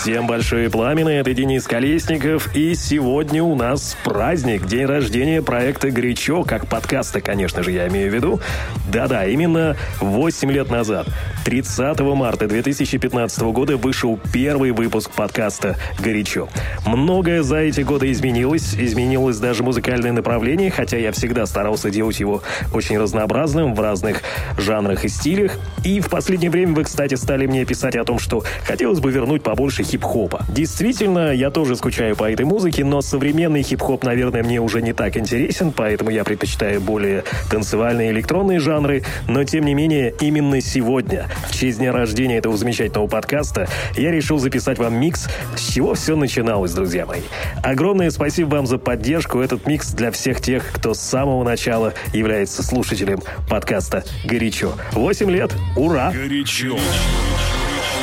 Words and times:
Всем 0.00 0.26
большое 0.26 0.70
пламя, 0.70 1.06
это 1.10 1.34
Денис 1.34 1.66
Колесников, 1.66 2.56
и 2.56 2.74
сегодня 2.74 3.42
у 3.42 3.54
нас 3.54 3.98
праздник, 4.02 4.64
день 4.64 4.86
рождения 4.86 5.42
проекта 5.42 5.90
«Горячо», 5.90 6.42
как 6.42 6.66
подкаста, 6.68 7.20
конечно 7.20 7.62
же, 7.62 7.70
я 7.70 7.86
имею 7.88 8.10
в 8.10 8.14
виду. 8.14 8.40
Да-да, 8.90 9.26
именно 9.26 9.76
8 10.00 10.50
лет 10.50 10.70
назад, 10.70 11.06
30 11.44 12.00
марта 12.00 12.48
2015 12.48 13.42
года, 13.42 13.76
вышел 13.76 14.18
первый 14.32 14.70
выпуск 14.70 15.10
подкаста 15.10 15.76
«Горячо». 15.98 16.48
Многое 16.86 17.42
за 17.42 17.58
эти 17.58 17.82
годы 17.82 18.10
изменилось, 18.10 18.74
изменилось 18.74 19.36
даже 19.36 19.62
музыкальное 19.62 20.12
направление, 20.12 20.70
хотя 20.70 20.96
я 20.96 21.12
всегда 21.12 21.44
старался 21.44 21.90
делать 21.90 22.18
его 22.20 22.42
очень 22.72 22.98
разнообразным 22.98 23.74
в 23.74 23.80
разных 23.80 24.22
жанрах 24.56 25.04
и 25.04 25.08
стилях. 25.08 25.58
И 25.84 26.00
в 26.00 26.08
последнее 26.08 26.50
время 26.50 26.72
вы, 26.72 26.84
кстати, 26.84 27.16
стали 27.16 27.44
мне 27.44 27.66
писать 27.66 27.96
о 27.96 28.04
том, 28.04 28.18
что 28.18 28.42
хотелось 28.64 29.00
бы 29.00 29.10
вернуть 29.10 29.42
побольше 29.42 29.84
хип-хопа. 29.90 30.44
Действительно, 30.48 31.32
я 31.34 31.50
тоже 31.50 31.74
скучаю 31.74 32.14
по 32.14 32.30
этой 32.30 32.44
музыке, 32.44 32.84
но 32.84 33.00
современный 33.00 33.62
хип-хоп, 33.62 34.04
наверное, 34.04 34.42
мне 34.42 34.60
уже 34.60 34.82
не 34.82 34.92
так 34.92 35.16
интересен, 35.16 35.72
поэтому 35.72 36.10
я 36.10 36.22
предпочитаю 36.24 36.80
более 36.80 37.24
танцевальные 37.50 38.10
электронные 38.12 38.60
жанры. 38.60 39.02
Но, 39.26 39.42
тем 39.44 39.64
не 39.64 39.74
менее, 39.74 40.14
именно 40.20 40.60
сегодня, 40.60 41.28
в 41.48 41.58
честь 41.58 41.78
дня 41.78 41.92
рождения 41.92 42.38
этого 42.38 42.56
замечательного 42.56 43.08
подкаста, 43.08 43.68
я 43.96 44.10
решил 44.10 44.38
записать 44.38 44.78
вам 44.78 44.94
микс, 44.94 45.28
с 45.56 45.72
чего 45.72 45.94
все 45.94 46.14
начиналось, 46.14 46.72
друзья 46.72 47.06
мои. 47.06 47.22
Огромное 47.62 48.10
спасибо 48.10 48.56
вам 48.56 48.66
за 48.66 48.78
поддержку. 48.78 49.40
Этот 49.40 49.66
микс 49.66 49.92
для 49.92 50.10
всех 50.10 50.40
тех, 50.40 50.64
кто 50.72 50.94
с 50.94 51.00
самого 51.00 51.42
начала 51.42 51.94
является 52.12 52.62
слушателем 52.62 53.20
подкаста 53.48 54.04
«Горячо». 54.24 54.74
Восемь 54.92 55.30
лет. 55.30 55.52
Ура! 55.76 56.12
Горячо. 56.12 56.76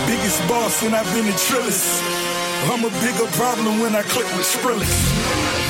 Biggest 0.07 0.39
boss 0.47 0.83
and 0.83 0.95
I've 0.95 1.05
been 1.13 1.27
a 1.27 1.35
trillist. 1.35 1.99
I'm 2.71 2.79
a 2.87 2.91
bigger 3.03 3.27
problem 3.35 3.83
when 3.83 3.93
I 3.93 4.03
click 4.07 4.25
with 4.39 4.47
Skrillex. 4.47 4.87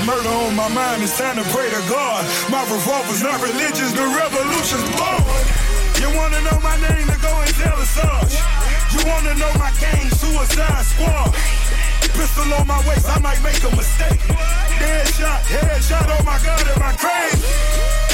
Murder 0.06 0.30
on 0.30 0.56
my 0.56 0.70
mind, 0.70 1.02
it's 1.02 1.18
time 1.18 1.42
to 1.42 1.46
pray 1.50 1.66
to 1.74 1.82
God. 1.90 2.22
My 2.46 2.62
revolver's 2.70 3.24
not 3.26 3.42
religious, 3.42 3.92
the 3.98 4.06
revolution's 4.06 4.86
born. 4.94 5.26
You 5.98 6.14
wanna 6.14 6.38
know 6.46 6.60
my 6.62 6.78
name, 6.78 7.10
to 7.10 7.18
go 7.18 7.34
and 7.34 7.54
tell 7.58 7.82
us 7.82 7.90
Sarge. 7.98 8.38
You 8.94 9.02
wanna 9.10 9.34
know 9.42 9.52
my 9.58 9.74
gang, 9.82 10.06
Suicide 10.22 10.86
Squad. 10.86 11.34
Pistol 12.14 12.54
on 12.54 12.68
my 12.68 12.78
waist, 12.88 13.10
I 13.10 13.18
might 13.18 13.42
make 13.42 13.58
a 13.66 13.74
mistake. 13.76 14.22
Headshot, 14.78 15.42
headshot, 15.50 16.06
oh 16.14 16.24
my 16.24 16.38
god, 16.46 16.62
am 16.62 16.84
I 16.86 16.94
crazy? 16.94 18.07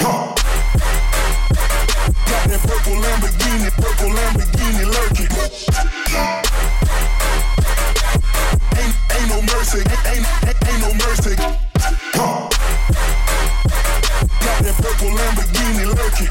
Huh. 0.00 0.34
Got 2.26 2.48
that 2.48 2.60
purple 2.62 2.96
Lamborghini, 3.02 3.70
purple 3.74 4.10
Lamborghini 4.14 4.84
lurking. 4.86 5.30
Ain't, 8.78 8.94
ain't 9.14 9.28
no 9.28 9.38
mercy, 9.54 9.78
ain't, 9.78 10.06
ain't, 10.06 10.26
ain't 10.68 10.80
no 10.80 10.90
mercy. 11.06 11.34
Got 14.44 14.58
that 14.62 14.76
purple 14.78 15.10
Lamborghini 15.10 15.84
lurking. 15.86 16.30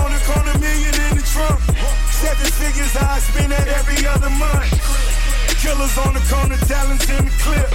on 0.29 0.45
the 0.45 0.53
corner, 0.53 0.59
million 0.59 0.93
in 1.09 1.17
the 1.17 1.25
trunk. 1.25 1.59
Seven 2.11 2.49
figures 2.51 2.95
I 2.95 3.19
spend 3.19 3.51
that 3.51 3.67
every 3.67 4.05
other 4.05 4.29
month. 4.29 4.69
Killers 5.61 5.97
on 5.97 6.13
the 6.13 6.23
corner, 6.29 6.57
talents 6.65 7.09
in 7.09 7.25
the 7.25 7.33
clip. 7.41 7.69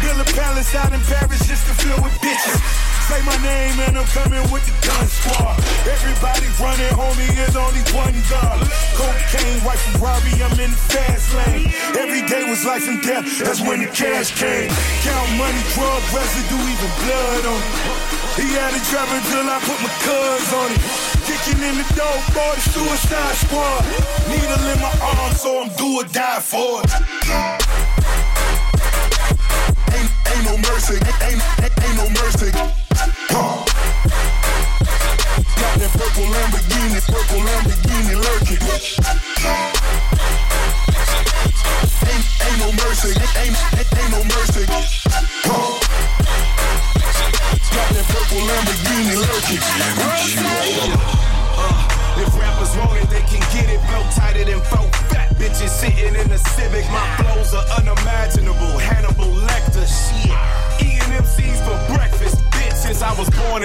Build 0.00 0.20
a 0.20 0.28
palace 0.36 0.74
out 0.74 0.92
in 0.92 1.00
Paris 1.08 1.40
just 1.46 1.64
to 1.68 1.72
fill 1.80 1.96
with 2.02 2.12
bitches. 2.20 2.60
Say 3.08 3.22
my 3.22 3.36
name 3.38 3.78
and 3.86 3.96
I'm 3.96 4.08
coming 4.10 4.42
with 4.50 4.66
the 4.66 4.74
gun 4.82 5.06
squad. 5.06 5.56
Everybody 5.86 6.48
running, 6.58 6.92
homie, 6.96 7.28
there's 7.36 7.56
only 7.56 7.84
one 7.94 8.16
God. 8.28 8.58
Cocaine, 8.96 9.60
white 9.62 9.80
Ferrari, 9.94 10.32
I'm 10.42 10.58
in 10.58 10.72
the 10.72 10.80
fast 10.90 11.32
lane. 11.36 11.70
Every 11.96 12.26
day 12.26 12.44
was 12.44 12.64
life 12.64 12.88
and 12.88 13.00
death, 13.00 13.24
that's 13.38 13.60
when 13.60 13.80
the 13.80 13.90
cash 13.92 14.34
came. 14.34 14.68
Count 15.06 15.28
money, 15.38 15.62
drug 15.72 16.02
residue, 16.12 16.60
even 16.60 16.92
blood 17.04 17.44
on 17.46 17.60
it. 17.62 17.96
He 18.42 18.46
had 18.52 18.74
it 18.74 18.84
driving 18.90 19.24
till 19.30 19.46
I 19.48 19.58
put 19.64 19.78
my 19.80 19.92
cuz 20.02 20.52
on 20.52 20.68
it. 20.72 21.15
Kicking 21.46 21.62
in 21.62 21.76
the 21.78 21.86
door, 21.94 22.18
the 22.34 22.60
suicide 22.74 23.36
squad. 23.36 23.84
Needle 24.26 24.66
in 24.66 24.80
my 24.80 24.90
arm, 25.00 25.32
so 25.32 25.62
I'm 25.62 25.68
do 25.76 26.02
or 26.02 26.04
die 26.10 26.40
for 26.40 26.82
it. 26.82 26.90
Ain't, 29.94 30.10
ain't 30.26 30.44
no 30.44 30.58
mercy, 30.58 30.98
ain't, 30.98 31.22
ain't, 31.22 31.42
ain't 31.62 31.96
no 32.02 32.10
mercy. 32.18 32.50
Got 35.54 35.78
that 35.78 35.90
purple 35.94 36.26
Lamborghini, 36.34 36.98
purple 37.06 37.38
Lamborghini 37.38 38.18
lurking. 38.26 38.62
Ain't, 42.10 42.26
ain't 42.42 42.58
no 42.58 42.72
mercy, 42.82 43.14
ain't, 43.14 43.36
ain't, 43.38 43.75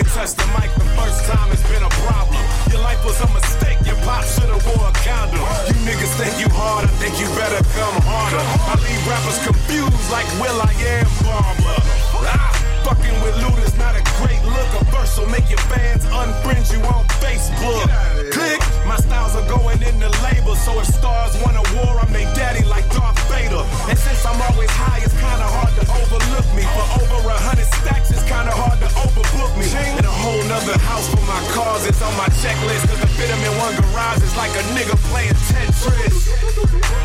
And 0.01 0.09
touched 0.17 0.37
the 0.37 0.47
mic 0.57 0.73
the 0.81 0.89
first 0.97 1.29
time, 1.29 1.51
it's 1.53 1.61
been 1.69 1.83
a 1.83 1.93
problem. 2.09 2.41
Your 2.73 2.81
life 2.81 3.05
was 3.05 3.21
a 3.21 3.29
mistake. 3.37 3.77
Your 3.85 3.97
pop 4.01 4.25
should've 4.25 4.65
wore 4.65 4.89
a 4.89 4.93
condom. 5.05 5.37
You 5.69 5.77
niggas 5.85 6.17
think 6.17 6.41
you 6.41 6.49
hard, 6.57 6.85
I 6.85 6.91
think 6.97 7.21
you 7.21 7.29
better 7.37 7.61
come 7.77 8.01
harder. 8.01 8.41
I 8.41 8.81
leave 8.81 9.05
rappers 9.05 9.37
confused 9.45 10.09
like 10.09 10.25
Will 10.41 10.57
I 10.57 10.73
Am 10.97 11.05
Bomber. 11.21 11.77
Ah, 12.25 12.49
fucking 12.81 13.13
with 13.21 13.37
loot 13.45 13.61
is 13.61 13.77
not 13.77 13.93
a 13.93 14.01
great 14.17 14.41
look. 14.41 14.90
Will 15.01 15.25
make 15.27 15.49
your 15.49 15.59
fans 15.65 16.05
unfriend 16.05 16.69
you 16.69 16.77
on 16.85 17.03
Facebook. 17.17 17.89
Click, 18.31 18.61
my 18.85 18.95
styles 18.97 19.35
are 19.35 19.45
going 19.49 19.81
in 19.81 19.99
the 19.99 20.09
label. 20.21 20.55
So 20.55 20.77
if 20.79 20.87
stars 20.87 21.33
want 21.41 21.57
a 21.57 21.65
war, 21.73 21.97
I'm 21.97 22.13
they 22.13 22.25
daddy 22.37 22.63
like 22.69 22.85
Darth 22.93 23.17
Vader. 23.25 23.65
And 23.89 23.97
since 23.97 24.21
I'm 24.25 24.37
always 24.49 24.69
high, 24.69 25.01
it's 25.01 25.13
kinda 25.17 25.41
hard 25.57 25.73
to 25.81 25.83
overlook 25.89 26.47
me. 26.53 26.63
For 26.77 26.85
over 27.01 27.33
a 27.33 27.37
hundred 27.37 27.65
stacks, 27.81 28.13
it's 28.13 28.23
kinda 28.29 28.53
hard 28.53 28.77
to 28.77 28.89
overbook 29.01 29.51
me. 29.57 29.65
And 29.73 30.05
a 30.05 30.09
whole 30.09 30.41
nother 30.45 30.77
house 30.85 31.09
for 31.09 31.21
my 31.25 31.41
cars, 31.57 31.85
it's 31.89 32.01
on 32.01 32.13
my 32.15 32.29
checklist. 32.37 32.85
Cause 32.87 33.01
to 33.01 33.09
fit 33.17 33.29
them 33.33 33.41
in 33.41 33.53
one 33.57 33.73
garage 33.81 34.21
is 34.21 34.35
like 34.37 34.53
a 34.53 34.63
nigga 34.77 34.95
playing 35.09 35.37
Tetris. 35.49 36.29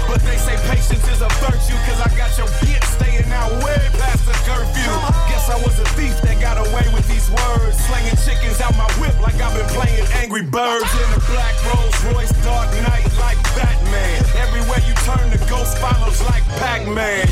But 0.07 0.21
they 0.23 0.37
say 0.37 0.55
patience 0.69 1.05
is 1.09 1.21
a 1.25 1.29
virtue, 1.43 1.77
cause 1.89 2.01
I 2.01 2.13
got 2.13 2.31
your 2.37 2.49
bitch 2.61 2.87
staying 2.97 3.33
out 3.33 3.51
way 3.65 3.81
past 3.99 4.25
the 4.29 4.37
curfew. 4.45 4.95
Guess 5.33 5.49
I 5.49 5.57
was 5.65 5.81
a 5.81 5.89
thief 5.97 6.15
that 6.23 6.39
got 6.41 6.61
away 6.61 6.87
with 6.95 7.09
these 7.09 7.29
words 7.33 7.86
slinging 7.87 8.19
chickens 8.27 8.59
out 8.61 8.75
my 8.75 8.91
whip 8.99 9.15
like 9.23 9.39
I've 9.39 9.55
been 9.55 9.71
playing 9.71 10.03
Angry 10.19 10.43
Birds 10.43 10.91
in 10.91 11.09
a 11.15 11.21
black 11.31 11.55
Rolls 11.71 11.95
Royce, 12.11 12.35
Dark 12.43 12.67
night 12.83 13.07
like 13.23 13.39
Batman. 13.55 14.19
Everywhere 14.43 14.83
you 14.83 14.95
turn, 15.07 15.31
the 15.31 15.39
ghost 15.47 15.79
follows 15.79 16.19
like 16.27 16.43
Pac-Man. 16.59 17.27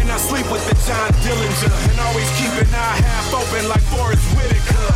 And 0.00 0.08
I 0.08 0.16
sleep 0.16 0.48
with 0.48 0.64
the 0.64 0.76
John 0.88 1.12
Dillinger, 1.20 1.72
and 1.92 1.98
always 2.08 2.28
keep 2.40 2.52
an 2.56 2.72
eye 2.72 2.98
half 3.04 3.28
open 3.36 3.68
like 3.68 3.84
Forest 3.92 4.24
Whitaker. 4.32 4.88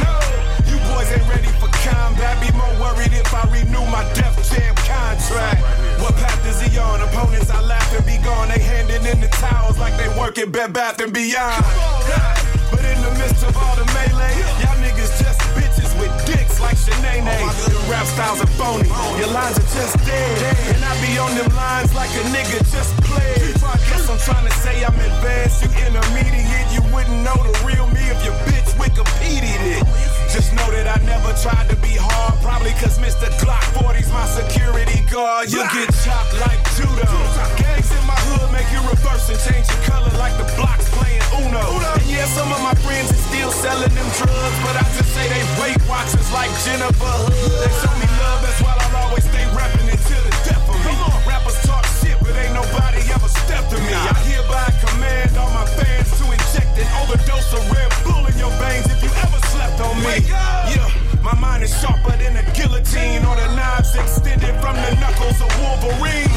No, 0.00 0.16
you 0.64 0.76
boys 0.88 1.08
ain't 1.12 1.28
ready 1.28 1.52
for 1.60 1.68
combat. 1.84 2.40
Be 2.40 2.48
more 2.56 2.72
worried 2.80 3.12
if 3.12 3.28
I 3.36 3.44
renew 3.52 3.84
my 3.92 4.04
Def 4.16 4.32
Jam 4.48 4.74
contract. 4.88 5.60
What 6.00 6.16
path 6.16 6.40
is 6.48 6.60
he 6.64 6.78
on? 6.78 7.04
Opponents, 7.04 7.50
I 7.50 7.60
laugh 7.60 7.92
and 7.92 8.06
be 8.08 8.16
gone. 8.24 8.48
They 8.48 8.60
handing 8.60 9.04
in 9.04 9.20
the 9.20 9.28
towels 9.28 9.78
like 9.78 9.96
they 10.00 10.08
work 10.18 10.38
at 10.38 10.50
Bed 10.50 10.72
Bath 10.72 11.00
and 11.00 11.12
Beyond. 11.12 12.49
But 12.80 12.96
in 12.96 13.02
the 13.04 13.12
midst 13.20 13.44
of 13.44 13.52
all 13.60 13.76
the 13.76 13.84
melee, 13.92 14.32
y'all 14.64 14.72
niggas 14.80 15.12
just 15.20 15.36
bitches 15.52 15.92
with 16.00 16.08
dicks 16.24 16.56
like 16.64 16.80
Shanae. 16.80 17.20
Your 17.68 17.84
rap 17.92 18.08
styles 18.08 18.40
are 18.40 18.48
phony, 18.56 18.88
your 19.20 19.28
lines 19.28 19.60
are 19.60 19.68
just 19.76 20.00
dead. 20.08 20.32
And 20.72 20.80
I 20.80 20.96
be 21.04 21.12
on 21.20 21.28
them 21.36 21.52
lines 21.52 21.92
like 21.92 22.08
a 22.16 22.24
nigga 22.32 22.56
just 22.72 22.96
played. 23.04 23.52
I 23.60 23.76
guess 23.92 24.08
I'm 24.08 24.16
trying 24.24 24.48
to 24.48 24.54
say 24.64 24.80
I'm 24.80 24.96
advanced, 24.96 25.60
you 25.60 25.68
intermediate. 25.84 26.72
You 26.72 26.80
wouldn't 26.88 27.20
know 27.20 27.36
the 27.36 27.52
real 27.68 27.84
me 27.92 28.00
if 28.00 28.24
your 28.24 28.36
bitch 28.48 28.72
Wikipedia 28.80 29.76
it. 29.76 29.84
Just 30.32 30.56
know 30.56 30.64
that 30.72 30.88
I 30.88 30.96
never 31.04 31.36
tried 31.36 31.68
to 31.68 31.76
be 31.84 32.00
hard, 32.00 32.40
probably 32.40 32.72
cause 32.80 32.96
Mr. 32.96 33.28
Glock 33.44 33.60
40's 33.76 34.08
my 34.08 34.24
security 34.24 35.04
guard. 35.12 35.52
You 35.52 35.68
get 35.68 35.92
chopped 36.00 36.32
like 36.40 36.64
judo. 36.80 37.59
In 37.90 38.04
my 38.06 38.18
hood 38.30 38.50
make 38.52 38.68
you 38.70 38.80
reverse 38.86 39.28
and 39.30 39.40
change 39.42 39.66
your 39.68 39.82
color 39.90 40.10
like 40.18 40.34
the 40.38 40.46
blocks 40.54 40.86
playing 40.94 41.22
Uno. 41.42 41.62
And 41.98 42.06
yeah, 42.06 42.26
some 42.30 42.50
of 42.52 42.60
my 42.62 42.74
friends 42.86 43.10
are 43.10 43.24
still 43.30 43.50
selling 43.50 43.92
them 43.94 44.08
drugs, 44.18 44.58
but 44.62 44.74
I 44.78 44.84
just 44.94 45.10
say 45.14 45.26
they 45.28 45.42
Weight 45.60 45.80
Watchers 45.90 46.28
like 46.30 46.50
Jennifer 46.62 47.14
Hood. 47.26 47.34
They 47.34 47.72
show 47.82 47.94
me 47.98 48.08
love, 48.20 48.40
that's 48.44 48.60
why 48.62 48.74
I'll 48.78 49.08
always 49.08 49.24
stay 49.26 49.44
rapping 49.56 49.88
until 49.88 50.22
the 50.22 50.34
death 50.46 50.64
of 50.68 50.78
me. 50.86 50.94
Rappers 51.26 51.58
talk 51.66 51.84
shit, 52.00 52.16
but 52.22 52.34
ain't 52.36 52.54
nobody 52.54 53.02
ever 53.10 53.28
stepped 53.28 53.70
to 53.74 53.78
me. 53.80 53.92
I 53.94 54.14
hereby 54.26 54.70
command 54.84 55.36
all 55.36 55.50
my 55.50 55.66
fans 55.78 56.10
to 56.18 56.24
inject 56.30 56.78
an 56.78 56.88
overdose 57.02 57.50
of 57.56 57.62
Red 57.72 57.90
Bull 58.04 58.26
in 58.26 58.36
your 58.38 58.52
veins 58.62 58.86
if 58.90 59.02
you 59.02 59.10
ever 59.24 59.40
slept 59.50 59.80
on 59.80 59.96
me. 60.04 60.22
Yeah, 60.26 60.99
my 61.22 61.34
mind 61.36 61.62
is 61.62 61.72
sharper 61.80 62.16
than 62.16 62.36
a 62.36 62.44
guillotine 62.56 63.24
or 63.24 63.36
the 63.36 63.48
knives 63.54 63.94
extended 63.94 64.54
from 64.60 64.76
the 64.76 64.92
knuckles 65.00 65.40
of 65.40 65.50
Wolverine. 65.60 66.30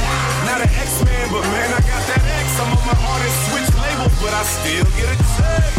Not 0.44 0.60
an 0.60 0.72
X-Man, 0.72 1.26
but 1.32 1.44
man, 1.52 1.70
I 1.72 1.82
got 1.88 2.04
that 2.12 2.24
X. 2.44 2.46
Some 2.60 2.72
of 2.72 2.82
my 2.84 2.96
artists 2.96 3.40
switch 3.48 3.72
labels, 3.80 4.16
but 4.20 4.34
I 4.36 4.44
still 4.44 4.88
get 5.00 5.08
a 5.08 5.18
check. 5.40 5.72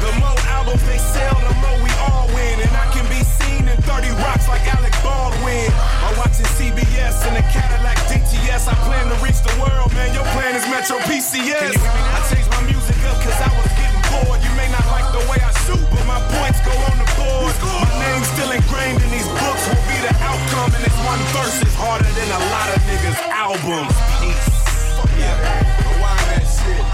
The 0.00 0.10
more 0.22 0.38
albums 0.48 0.82
they 0.88 0.96
sell, 0.96 1.36
the 1.44 1.54
more 1.60 1.78
we 1.84 1.92
all 2.08 2.26
win. 2.32 2.56
And 2.64 2.72
I 2.72 2.86
can 2.94 3.04
be 3.12 3.20
seen 3.20 3.68
in 3.68 3.76
30 3.84 4.08
rocks 4.24 4.48
like 4.48 4.64
Alec 4.72 4.96
Baldwin. 5.04 5.68
Or 6.08 6.12
watching 6.16 6.48
CBS 6.56 7.28
in 7.28 7.36
a 7.36 7.44
Cadillac 7.52 7.98
DTS. 8.08 8.64
I 8.70 8.74
plan 8.88 9.12
to 9.12 9.18
reach 9.20 9.40
the 9.44 9.52
world, 9.60 9.92
man. 9.92 10.14
Your 10.16 10.24
plan 10.32 10.56
is 10.56 10.64
Metro 10.72 10.96
PCS. 11.04 11.76
I 11.76 12.18
changed 12.32 12.48
my 12.54 12.62
music 12.64 12.96
up 13.04 13.20
cause 13.20 13.38
I 13.44 13.50
was 13.60 13.68
getting 13.76 13.97
bored. 14.24 14.40
You 14.42 14.52
may 14.56 14.68
not 14.70 14.86
like 14.90 15.06
the 15.12 15.22
way 15.30 15.38
I 15.38 15.52
shoot, 15.66 15.82
but 15.90 16.04
my 16.06 16.20
points 16.38 16.60
go 16.64 16.72
on 16.90 16.96
the 16.98 17.08
board. 17.18 17.54
My 17.62 17.94
name's 18.02 18.28
still 18.34 18.50
ingrained 18.50 19.00
in 19.02 19.10
these 19.10 19.28
books, 19.38 19.62
will 19.68 19.84
be 19.86 19.98
the 20.02 20.14
outcome. 20.22 20.70
And 20.74 20.82
this 20.84 20.98
one 21.06 21.20
verse 21.34 21.58
is 21.62 21.74
harder 21.78 22.10
than 22.18 22.28
a 22.30 22.42
lot 22.52 22.68
of 22.74 22.78
niggas' 22.88 23.20
albums. 23.30 23.94
Peace. 24.20 24.48
Yeah. 25.18 25.34
Rewind 25.82 26.26
that 26.30 26.44
shit. 26.46 26.84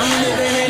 I'm 0.00 0.12
living 0.22 0.54
in 0.64 0.69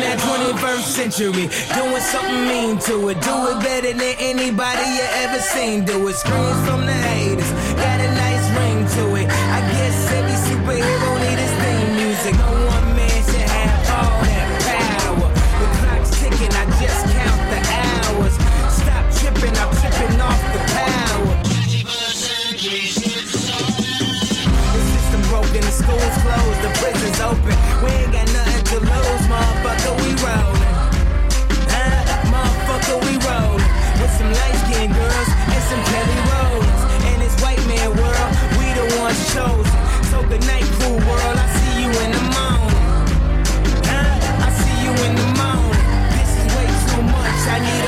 21st 0.81 0.89
century, 0.89 1.47
doing 1.75 2.01
something 2.01 2.47
mean 2.47 2.77
to 2.79 3.09
it. 3.09 3.21
Do 3.21 3.47
it 3.49 3.59
better 3.63 3.93
than 3.93 4.15
anybody 4.19 4.81
you 4.81 5.05
ever 5.23 5.39
seen. 5.39 5.85
Do 5.85 6.07
it. 6.07 6.15
Screams 6.15 6.67
from 6.67 6.85
the 6.85 6.93
haters, 6.93 7.51
got 7.75 7.99
a 7.99 8.09
nice 8.15 8.49
ring 8.57 8.85
to 8.97 9.15
it. 9.15 9.27
I 9.29 9.61
guess 9.71 10.11
every 10.11 10.37
superhero 10.49 11.19
need 11.21 11.39
his 11.39 11.53
theme 11.61 11.95
music. 11.95 12.35
No 12.37 12.51
one 12.67 12.95
man 12.95 13.23
should 13.29 13.47
have 13.49 13.89
all 13.93 14.21
that 14.25 14.47
power. 14.65 15.29
The 15.59 15.67
clock's 15.79 16.11
ticking, 16.19 16.53
I 16.53 16.65
just 16.81 17.05
count 17.13 17.41
the 17.53 17.59
hours. 17.81 18.35
Stop 18.73 19.05
tripping, 19.19 19.55
I'm 19.57 19.71
tripping 19.79 20.21
off 20.21 20.41
the 20.53 20.61
power. 20.73 21.35
The 24.71 24.81
system 24.93 25.21
broken, 25.29 25.61
the 25.61 25.71
school's 25.71 26.17
closed, 26.23 26.61
the 26.65 26.71
prison's 26.79 27.19
open. 27.21 27.55
We 27.83 27.89
ain't 27.91 28.11
got 28.13 28.20
I 47.47 47.57
need 47.59 47.80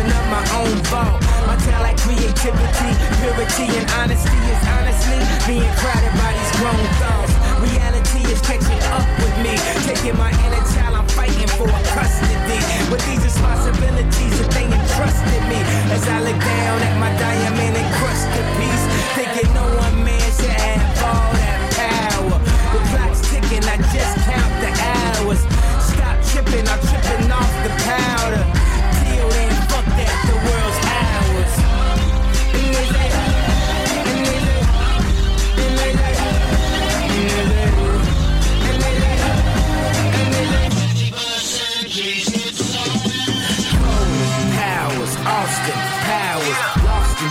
couldn't 0.00 0.16
up 0.16 0.28
my 0.32 0.44
own 0.56 0.76
vault. 0.88 1.20
My 1.46 1.56
talent, 1.68 1.98
creativity, 2.00 2.90
purity, 3.20 3.68
and 3.76 3.86
honesty 4.00 4.40
is 4.48 4.62
honestly 4.72 5.20
being 5.44 5.72
crowded 5.76 6.14
by 6.16 6.32
these 6.32 6.52
grown 6.56 6.84
thoughts. 7.00 7.34
Reality 7.60 8.24
is 8.32 8.40
catching 8.40 8.80
up 8.96 9.04
with 9.20 9.36
me, 9.44 9.52
taking 9.84 10.16
my 10.16 10.32
inner 10.32 10.64
child. 10.72 10.96
I'm 10.96 11.08
fighting 11.08 11.48
for 11.58 11.68
custody. 11.92 12.60
With 12.88 13.04
these 13.04 13.22
responsibilities 13.22 14.34
that 14.40 14.50
they 14.56 14.64
entrusted 14.64 15.42
me, 15.52 15.60
as 15.92 16.08
I 16.08 16.20
look 16.24 16.38
down 16.40 16.78
at 16.80 16.94
my 16.96 17.12
diamond 17.20 17.76
encrusted 17.76 18.46
piece, 18.56 18.84
thinking 19.16 19.52
no 19.52 19.68
one 19.76 20.04
man 20.04 20.28
should 20.32 20.56
have 20.64 20.79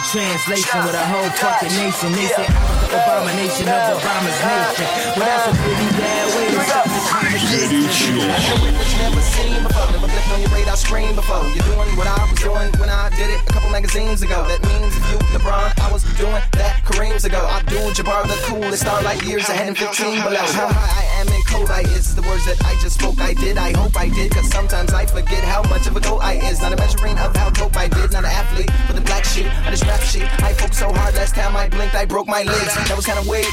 translation 0.09 0.81
with 0.89 0.97
a 0.97 1.05
whole 1.05 1.29
fucking 1.37 1.69
nation. 1.77 2.09
They 2.17 2.25
say 2.33 2.41
I 2.41 2.57
was 2.65 2.89
the 2.89 2.97
abomination 2.97 3.65
of 3.69 4.01
Obama's 4.01 4.39
nation. 4.41 4.87
Well, 5.13 5.29
that's 5.29 5.45
a 5.45 5.53
pretty 5.53 5.89
bad 6.01 6.25
way 6.33 6.47
to 6.49 6.59
start 6.65 6.87
this 6.89 7.05
conversation. 7.13 8.17
never 8.17 9.21
seen 9.21 9.61
before. 9.61 9.85
Never 9.93 10.09
blipped 10.09 10.33
on 10.33 10.41
your 10.41 10.49
radar 10.49 10.77
screen 10.77 11.13
before. 11.13 11.45
You're 11.53 11.69
doing 11.69 11.93
what 11.93 12.09
I 12.09 12.25
was 12.25 12.41
doing 12.41 12.69
when 12.81 12.89
I 12.89 13.13
did 13.13 13.29
it 13.29 13.37
a 13.37 13.53
couple 13.53 13.69
magazines 13.69 14.25
ago. 14.25 14.49
That 14.49 14.65
means 14.65 14.97
if 14.97 15.05
you 15.13 15.17
LeBron, 15.37 15.77
I 15.77 15.91
was 15.93 16.01
doing 16.17 16.41
that 16.57 16.81
Kareem's 16.89 17.25
ago. 17.25 17.45
Abdul 17.45 17.93
Jabbar, 17.93 18.25
the 18.25 18.39
coolest 18.49 18.81
star 18.81 19.03
like 19.03 19.21
years 19.21 19.47
ahead 19.47 19.67
and 19.67 19.77
15 19.77 20.25
below. 20.25 20.41
How 20.57 20.73
high 20.73 21.21
I 21.21 21.21
am 21.21 21.38
code 21.49 21.69
I 21.69 21.81
is 21.97 22.15
the 22.15 22.21
words 22.21 22.45
that 22.45 22.61
I 22.63 22.77
just 22.79 22.99
spoke. 22.99 23.19
I 23.19 23.33
did, 23.33 23.57
I 23.57 23.73
hope 23.75 23.97
I 23.97 24.07
did, 24.09 24.31
cause 24.31 24.47
sometimes 24.49 24.93
I 24.93 25.05
forget 25.05 25.43
how 25.43 25.61
much 25.63 25.87
of 25.87 25.95
a 25.97 25.99
goat 25.99 26.21
I 26.21 26.35
is. 26.49 26.61
Not 26.61 26.73
a 26.73 26.77
measuring 26.77 27.17
of 27.17 27.35
how 27.35 27.49
dope 27.49 27.75
I 27.75 27.87
did, 27.87 28.11
not 28.11 28.23
an 28.23 28.31
athlete, 28.31 28.69
but 28.87 28.95
the 28.95 29.01
black 29.01 29.25
sheep, 29.25 29.47
I 29.65 29.71
just 29.71 29.83
rap 29.83 30.01
sheet. 30.01 30.27
I 30.43 30.53
focused 30.53 30.79
so 30.79 30.93
hard 30.93 31.15
last 31.15 31.35
time 31.35 31.55
I 31.55 31.67
blinked, 31.67 31.95
I 31.95 32.05
broke 32.05 32.27
my 32.27 32.43
legs. 32.43 32.73
That 32.87 32.95
was 32.95 33.05
kinda 33.05 33.25
weird. 33.25 33.49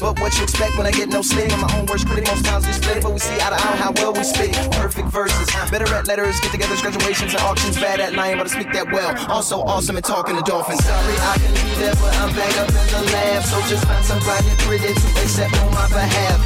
But 0.00 0.18
what 0.20 0.36
you 0.38 0.44
expect 0.44 0.76
when 0.78 0.86
I 0.86 0.90
get 0.90 1.08
no 1.08 1.22
sleep? 1.22 1.52
I'm 1.52 1.60
my 1.60 1.70
own 1.76 1.86
worst 1.86 2.06
critic, 2.08 2.26
most 2.26 2.44
times 2.44 2.66
we 2.66 2.72
split, 2.72 3.02
but 3.02 3.12
we 3.12 3.20
see 3.20 3.34
eye 3.34 3.52
to 3.52 3.60
eye 3.60 3.76
how 3.76 3.92
well 4.00 4.12
we 4.12 4.24
speak. 4.24 4.52
Perfect 4.72 5.08
verses, 5.08 5.46
better 5.70 5.88
at 5.94 6.08
letters, 6.08 6.40
get 6.40 6.52
togethers, 6.52 6.80
graduations, 6.80 7.34
and 7.34 7.42
auctions. 7.42 7.76
Bad 7.76 8.00
at 8.00 8.14
lying, 8.14 8.38
but 8.38 8.46
I 8.46 8.50
speak 8.50 8.72
that 8.72 8.90
well. 8.90 9.12
Also 9.28 9.60
awesome 9.60 9.96
at 9.96 10.04
talking 10.04 10.36
to 10.36 10.42
dolphins. 10.42 10.82
Sorry, 10.84 11.16
I 11.32 11.36
can 11.38 11.52
be 11.52 11.70
there, 11.76 11.94
but 12.00 12.12
I'm 12.16 12.32
back 12.34 12.54
up 12.58 12.68
in 12.68 12.86
the 12.94 13.02
lab. 13.12 13.42
So 13.44 13.60
just 13.68 13.84
find 13.86 14.04
somebody 14.04 14.48
pretty 14.64 14.94
to 14.94 15.08
accept 15.22 15.54
on 15.60 15.70
my 15.74 15.86
behalf. 15.88 16.38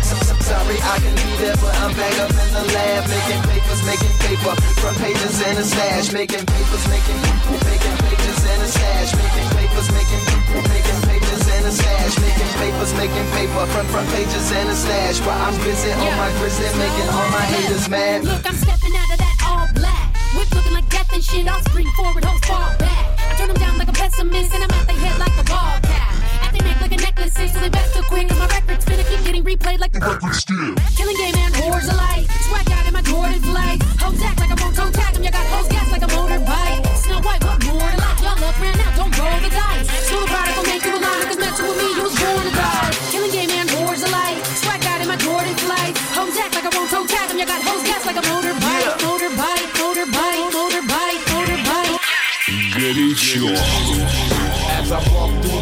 Sorry 0.42 0.71
I 0.80 0.96
can 1.02 1.12
be 1.12 1.28
there, 1.36 1.56
but 1.60 1.74
I'm 1.84 1.92
back 1.92 2.16
up 2.22 2.32
in 2.32 2.48
the 2.54 2.64
lab 2.72 3.02
making 3.04 3.42
papers, 3.44 3.80
making 3.84 4.14
paper, 4.24 4.52
front 4.80 4.96
pages 5.04 5.36
in 5.44 5.56
a 5.58 5.64
stash, 5.64 6.12
making 6.12 6.44
papers, 6.48 6.84
making 6.88 7.18
making 7.52 7.96
pages 8.00 8.40
in 8.40 8.58
a 8.62 8.68
stash, 8.72 9.10
making 9.12 9.48
papers, 9.52 9.88
making 9.92 10.22
making 10.72 11.00
pages 11.04 11.42
in 11.52 11.62
a 11.68 11.72
stash, 11.72 12.14
making 12.24 12.50
papers, 12.56 12.92
making 12.96 13.26
paper, 13.36 13.62
front 13.68 13.88
front 13.92 14.08
pages 14.16 14.48
in 14.48 14.66
a 14.68 14.76
stash. 14.76 15.20
While 15.20 15.40
I'm 15.44 15.56
busy 15.60 15.92
on 15.92 16.12
my 16.16 16.30
grizzly, 16.40 16.68
making 16.80 17.08
all 17.12 17.28
my 17.28 17.44
haters 17.52 17.88
mad. 17.88 18.24
Look, 18.24 18.46
I'm 18.48 18.56
stepping 18.56 18.96
out 18.96 19.10
of 19.12 19.18
that 19.20 19.36
all 19.44 19.68
black. 19.76 20.16
Whip 20.32 20.48
looking 20.56 20.72
like 20.72 20.88
death 20.88 21.12
and 21.12 21.22
shit. 21.22 21.44
I'll 21.48 21.60
spring 21.68 21.90
forward, 21.92 22.24
hoes 22.24 22.40
fall 22.48 22.72
back. 22.78 23.04
I 23.20 23.36
turn 23.36 23.48
them 23.48 23.60
down 23.60 23.76
like 23.76 23.88
a 23.88 23.92
pessimist, 23.92 24.54
and 24.54 24.64
I'm 24.64 24.70
at 24.72 24.86
the 24.88 24.96
head 24.96 25.18
like 25.20 25.36
a 25.36 25.44
ball 25.44 25.76
cap. 25.84 26.48
At 26.48 26.52
their 26.56 26.64
neck 26.64 26.80
like 26.80 26.91
a 27.11 27.11
necklace, 27.11 27.33
so 27.33 27.59
they 27.59 27.69
best 27.69 27.93
to 27.95 28.01
quick. 28.03 28.27
Cause 28.29 28.39
my 28.39 28.47
record's 28.47 28.85
finna 28.85 29.03
keep 29.09 29.21
getting 29.25 29.43
replayed 29.43 29.79
like 29.79 29.91
the 29.91 29.99
record 29.99 30.35
still. 30.35 30.75
Killing 30.95 31.17
game 31.17 31.35
and 31.35 31.53
whores 31.55 31.87
alike. 31.91 32.25
Swag 32.47 32.69
out 32.71 32.87
in 32.87 32.93
my 32.93 33.01
Jordan 33.01 33.41
flight. 33.41 33.81
Hoes 33.99 34.21
act 34.21 34.39
like 34.39 34.51
I 34.51 34.57
won't 34.61 34.75
toe 34.75 34.91
tag 34.91 35.13
them. 35.13 35.23
You 35.23 35.31
got 35.31 35.45
hoes 35.47 35.67
gas 35.67 35.91
like 35.91 36.03
a 36.03 36.11
motorbike. 36.11 36.81
Snow 37.03 37.19
White, 37.21 37.43
what 37.43 37.59
more 37.65 37.89
to 37.91 37.97
like? 37.97 38.19
Y'all 38.21 38.43
up 38.43 38.55
ran 38.61 38.79
out, 38.79 38.93
don't 38.95 39.13
roll 39.17 39.39
the 39.41 39.51
dice. 39.51 39.87
School 40.07 40.25
product 40.27 40.55
will 40.57 40.69
make 40.69 40.83
you 40.85 40.93
a 40.95 41.01
line, 41.01 41.25
cause 41.27 41.39
messing 41.39 41.65
with 41.67 41.77
me, 41.81 41.87
you 41.97 42.03
was 42.03 42.15
born 42.15 42.43
to 42.45 42.53
die. 42.53 42.91
Killing 43.11 43.31
game 43.31 43.51
and 43.51 43.69
whores 43.69 44.03
alike. 44.07 44.37
Swag 44.61 44.83
out 44.85 45.01
in 45.01 45.07
my 45.07 45.17
Jordan 45.17 45.55
flight. 45.65 45.93
Hoes 46.15 46.37
act 46.37 46.53
like 46.55 46.67
I 46.67 46.71
won't 46.77 46.89
toe 46.93 47.05
tag 47.05 47.27
them. 47.29 47.37
You 47.41 47.47
got 47.47 47.61
hoes 47.61 47.83
gas 47.83 48.05
like 48.05 48.17
a 48.21 48.25
motorbike. 48.27 48.91
Motorbike, 49.01 49.67
motorbike, 49.81 50.41
motorbike, 50.55 51.21
motorbike. 51.31 51.95
Горячо. 52.77 53.80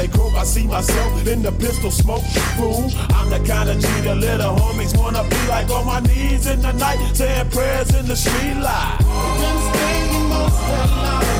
They 0.00 0.08
I 0.34 0.44
see 0.44 0.66
myself 0.66 1.26
in 1.26 1.42
the 1.42 1.52
pistol 1.52 1.90
smoke. 1.90 2.24
Fool, 2.56 2.90
I'm 3.10 3.28
the 3.28 3.38
kind 3.46 3.68
of 3.68 3.82
the 3.82 4.14
little 4.14 4.56
homies 4.56 4.96
wanna 4.96 5.22
be 5.28 5.36
like 5.46 5.68
on 5.68 5.84
my 5.84 6.00
knees 6.00 6.46
in 6.46 6.62
the 6.62 6.72
night, 6.72 6.96
saying 7.14 7.50
prayers 7.50 7.94
in 7.94 8.06
the 8.06 8.16
street 8.16 8.54
light. 8.54 8.96
Been 8.98 9.58
spending 9.68 10.28
most 10.30 10.56
of 10.56 11.39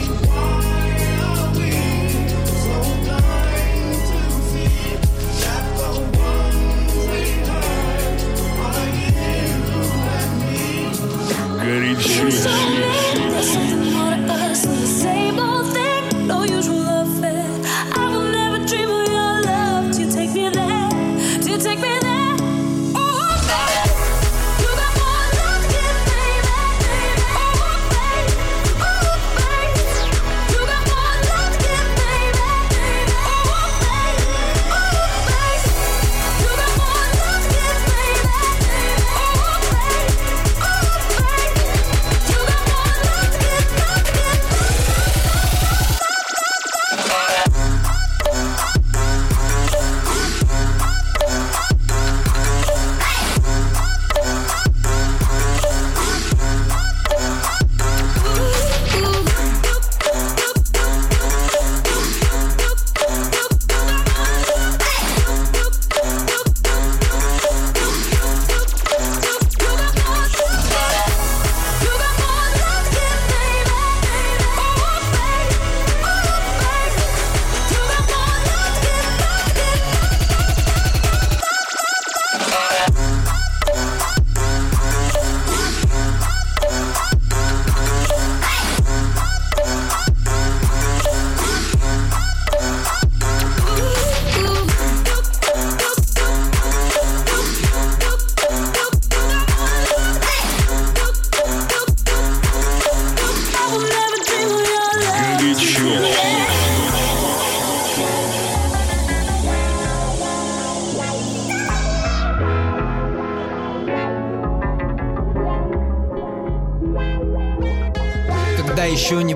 Горячо. 11.70 12.46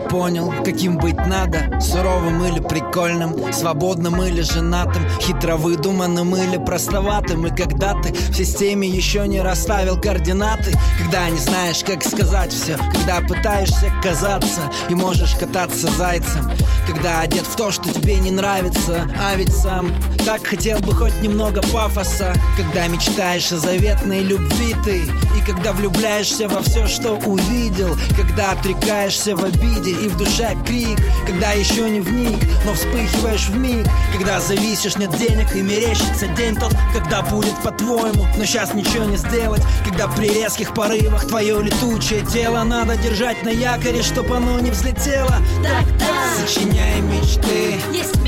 Понял, 0.09 0.53
каким 0.63 0.97
быть 0.97 1.17
надо. 1.27 1.79
Суровым 1.79 2.43
или 2.45 2.59
прикольным, 2.59 3.53
свободным 3.53 4.21
или 4.21 4.41
женатым 4.41 5.03
Хитро 5.19 5.55
выдуманным 5.55 6.35
или 6.35 6.57
простоватым. 6.57 7.47
И 7.47 7.55
когда 7.55 7.93
ты 8.01 8.13
в 8.13 8.35
системе 8.35 8.87
еще 8.87 9.27
не 9.27 9.41
расставил 9.41 9.99
координаты 9.99 10.73
Когда 10.99 11.29
не 11.29 11.37
знаешь, 11.37 11.83
как 11.83 12.03
сказать 12.03 12.51
все 12.51 12.77
Когда 12.93 13.21
пытаешься 13.21 13.91
казаться 14.01 14.61
и 14.89 14.95
можешь 14.95 15.35
кататься 15.35 15.87
зайцем 15.91 16.51
Когда 16.87 17.21
одет 17.21 17.45
в 17.45 17.55
то, 17.55 17.71
что 17.71 17.91
тебе 17.93 18.15
не 18.15 18.31
нравится 18.31 19.09
А 19.19 19.35
ведь 19.35 19.55
сам 19.55 19.91
так 20.25 20.47
хотел 20.47 20.79
бы 20.79 20.91
хоть 20.95 21.21
немного 21.21 21.61
пафоса. 21.61 22.33
Когда 22.57 22.87
мечтаешь 22.87 23.51
о 23.51 23.57
заветной 23.57 24.21
любви 24.21 24.75
ты 24.83 25.03
И 25.03 25.45
когда 25.45 25.71
влюбляешься 25.71 26.47
во 26.47 26.61
все, 26.61 26.87
что 26.87 27.17
увидел 27.25 27.95
Когда 28.17 28.51
отрекаешься 28.51 29.35
в 29.35 29.43
обиде 29.43 29.94
и 30.01 30.07
в 30.07 30.17
душе 30.17 30.55
крик 30.65 30.99
Когда 31.25 31.51
еще 31.51 31.89
не 31.89 32.01
вник, 32.01 32.39
но 32.65 32.73
вспыхиваешь 32.73 33.47
в 33.47 33.57
миг 33.57 33.87
Когда 34.13 34.39
зависишь, 34.39 34.97
нет 34.97 35.15
денег 35.17 35.55
и 35.55 35.61
мерещится 35.61 36.27
день 36.27 36.55
тот 36.55 36.73
Когда 36.93 37.21
будет 37.21 37.55
по-твоему, 37.63 38.25
но 38.37 38.45
сейчас 38.45 38.73
ничего 38.73 39.05
не 39.05 39.17
сделать 39.17 39.61
Когда 39.83 40.07
при 40.07 40.29
резких 40.29 40.73
порывах 40.73 41.27
твое 41.27 41.61
летучее 41.61 42.25
тело 42.25 42.63
Надо 42.63 42.97
держать 42.97 43.43
на 43.43 43.49
якоре, 43.49 44.01
чтоб 44.01 44.31
оно 44.31 44.59
не 44.59 44.71
взлетело 44.71 45.37
Так-так. 45.63 46.47
Сочиняй 46.47 47.01
мечты 47.01 47.75
Есть 47.91 48.24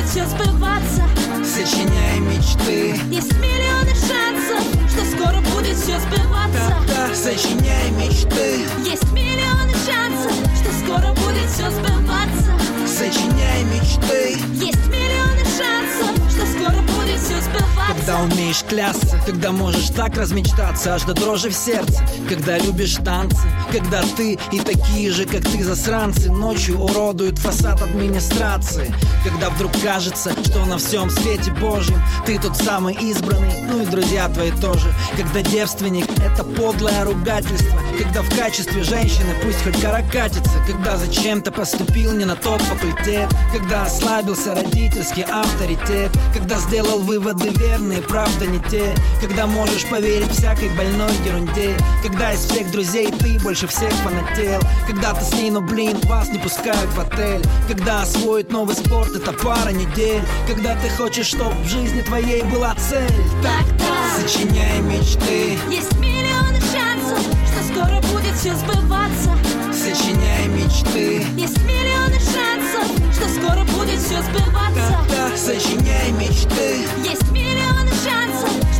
будет 0.00 0.10
все 0.10 0.26
сбываться. 0.26 1.02
Сочиняй 1.44 2.20
мечты 2.20 2.94
Есть 3.10 3.32
миллионы 3.38 3.94
шансов, 3.94 4.64
что 4.88 5.04
скоро 5.04 5.40
будет 5.54 5.76
все 5.76 5.98
сбываться. 6.00 6.74
Да, 6.88 7.14
сочиняй 7.14 7.90
мечты 7.90 8.66
Есть 8.84 9.10
миллионы 9.12 9.74
шансов, 9.86 10.32
что 10.56 10.72
скоро 10.84 11.12
будет 11.14 11.48
все 11.50 11.70
сбываться. 11.70 12.52
Сочиняй 12.86 13.64
мечты 13.64 14.38
Есть 14.54 14.86
миллионы 14.88 15.44
шансов, 15.58 16.30
что 16.30 16.46
скоро 16.46 16.80
будет 16.82 17.20
все 17.20 17.40
сбываться. 17.40 17.99
Когда 18.10 18.24
умеешь 18.24 18.64
клясться, 18.64 19.20
когда 19.24 19.52
можешь 19.52 19.90
так 19.90 20.16
размечтаться 20.16 20.96
Аж 20.96 21.04
до 21.04 21.14
дрожи 21.14 21.48
в 21.48 21.54
сердце, 21.54 22.04
когда 22.28 22.58
любишь 22.58 22.96
танцы 23.04 23.38
Когда 23.70 24.02
ты 24.16 24.36
и 24.50 24.58
такие 24.58 25.12
же, 25.12 25.26
как 25.26 25.42
ты, 25.42 25.62
засранцы. 25.62 26.28
Ночью 26.28 26.80
уродуют 26.80 27.38
фасад 27.38 27.80
администрации. 27.80 28.92
Когда 29.22 29.48
вдруг 29.50 29.70
кажется, 29.80 30.32
что 30.44 30.64
на 30.64 30.78
всем 30.78 31.08
свете 31.08 31.52
Божьем 31.52 32.02
Ты 32.26 32.40
тот 32.40 32.56
самый 32.56 32.94
избранный, 32.94 33.62
ну 33.70 33.80
и 33.80 33.86
друзья 33.86 34.28
твои 34.28 34.50
тоже. 34.50 34.92
Когда 35.16 35.42
девственник— 35.42 36.06
это 36.18 36.42
подлое 36.42 37.04
ругательство. 37.04 37.78
Когда 37.96 38.22
в 38.22 38.36
качестве 38.36 38.82
женщины 38.82 39.36
пусть 39.40 39.62
хоть 39.62 39.80
каракатица 39.80 40.50
Когда 40.66 40.96
зачем-то 40.96 41.52
поступил 41.52 42.12
не 42.14 42.24
на 42.24 42.34
тот 42.34 42.60
факультет. 42.62 43.28
Когда 43.52 43.84
ослабился 43.84 44.56
родительский 44.56 45.22
авторитет. 45.22 46.10
Когда 46.34 46.58
сделал 46.58 46.98
выводы 46.98 47.50
верные, 47.50 47.99
правда 48.02 48.46
не 48.46 48.58
те 48.70 48.94
Когда 49.20 49.46
можешь 49.46 49.84
поверить 49.86 50.30
всякой 50.30 50.68
больной 50.70 51.12
ерунде. 51.24 51.76
Когда 52.02 52.32
из 52.32 52.40
всех 52.40 52.70
друзей 52.70 53.10
ты 53.12 53.38
больше 53.40 53.66
всех 53.66 53.92
фанател. 53.92 54.60
Когда 54.86 55.14
ты 55.14 55.24
с 55.24 55.32
ней, 55.34 55.50
но 55.50 55.60
блин, 55.60 55.98
вас 56.04 56.28
не 56.28 56.38
пускают 56.38 56.90
в 56.94 57.00
отель. 57.00 57.42
Когда 57.68 58.02
освоить 58.02 58.50
новый 58.50 58.74
спорт 58.74 59.14
это 59.14 59.32
пара 59.32 59.70
недель. 59.70 60.22
Когда 60.46 60.74
ты 60.76 60.88
хочешь, 60.90 61.26
чтоб 61.26 61.52
в 61.54 61.68
жизни 61.68 62.02
твоей 62.02 62.42
была 62.44 62.74
цель. 62.76 63.08
Так-так. 63.42 64.20
Сочиняй 64.20 64.80
мечты, 64.80 65.58
Есть 65.70 65.96
миллионы 65.98 66.60
шансов, 66.60 67.18
что 67.46 67.72
скоро 67.72 68.00
будет 68.12 68.34
все 68.36 68.54
сбываться. 68.54 69.30
сочиняй 69.72 70.48
мечты. 70.48 71.24
Есть 71.36 71.58
миллионы 71.62 72.18
шансов, 72.18 73.14
что 73.14 73.28
скоро 73.28 73.64
будет 73.64 73.98
все 74.00 74.20
сбываться. 74.22 75.06
Да, 75.08 75.36
сочиняй 75.36 76.10
мечты, 76.12 76.86
Есть 77.04 77.29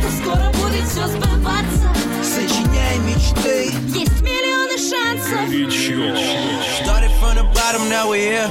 что 0.00 0.10
скоро 0.22 0.50
будет 0.52 0.88
все 0.88 1.06
сбываться. 1.06 1.88
сочиняй 2.22 2.98
мечты 2.98 3.72
Есть 3.88 4.22
миллионы 4.22 4.78
шансов. 4.78 5.48
Started 6.82 7.10
from 7.20 7.36
the 7.36 7.44
bottom, 7.54 7.88
now 7.88 8.10
we 8.10 8.20
here. 8.20 8.50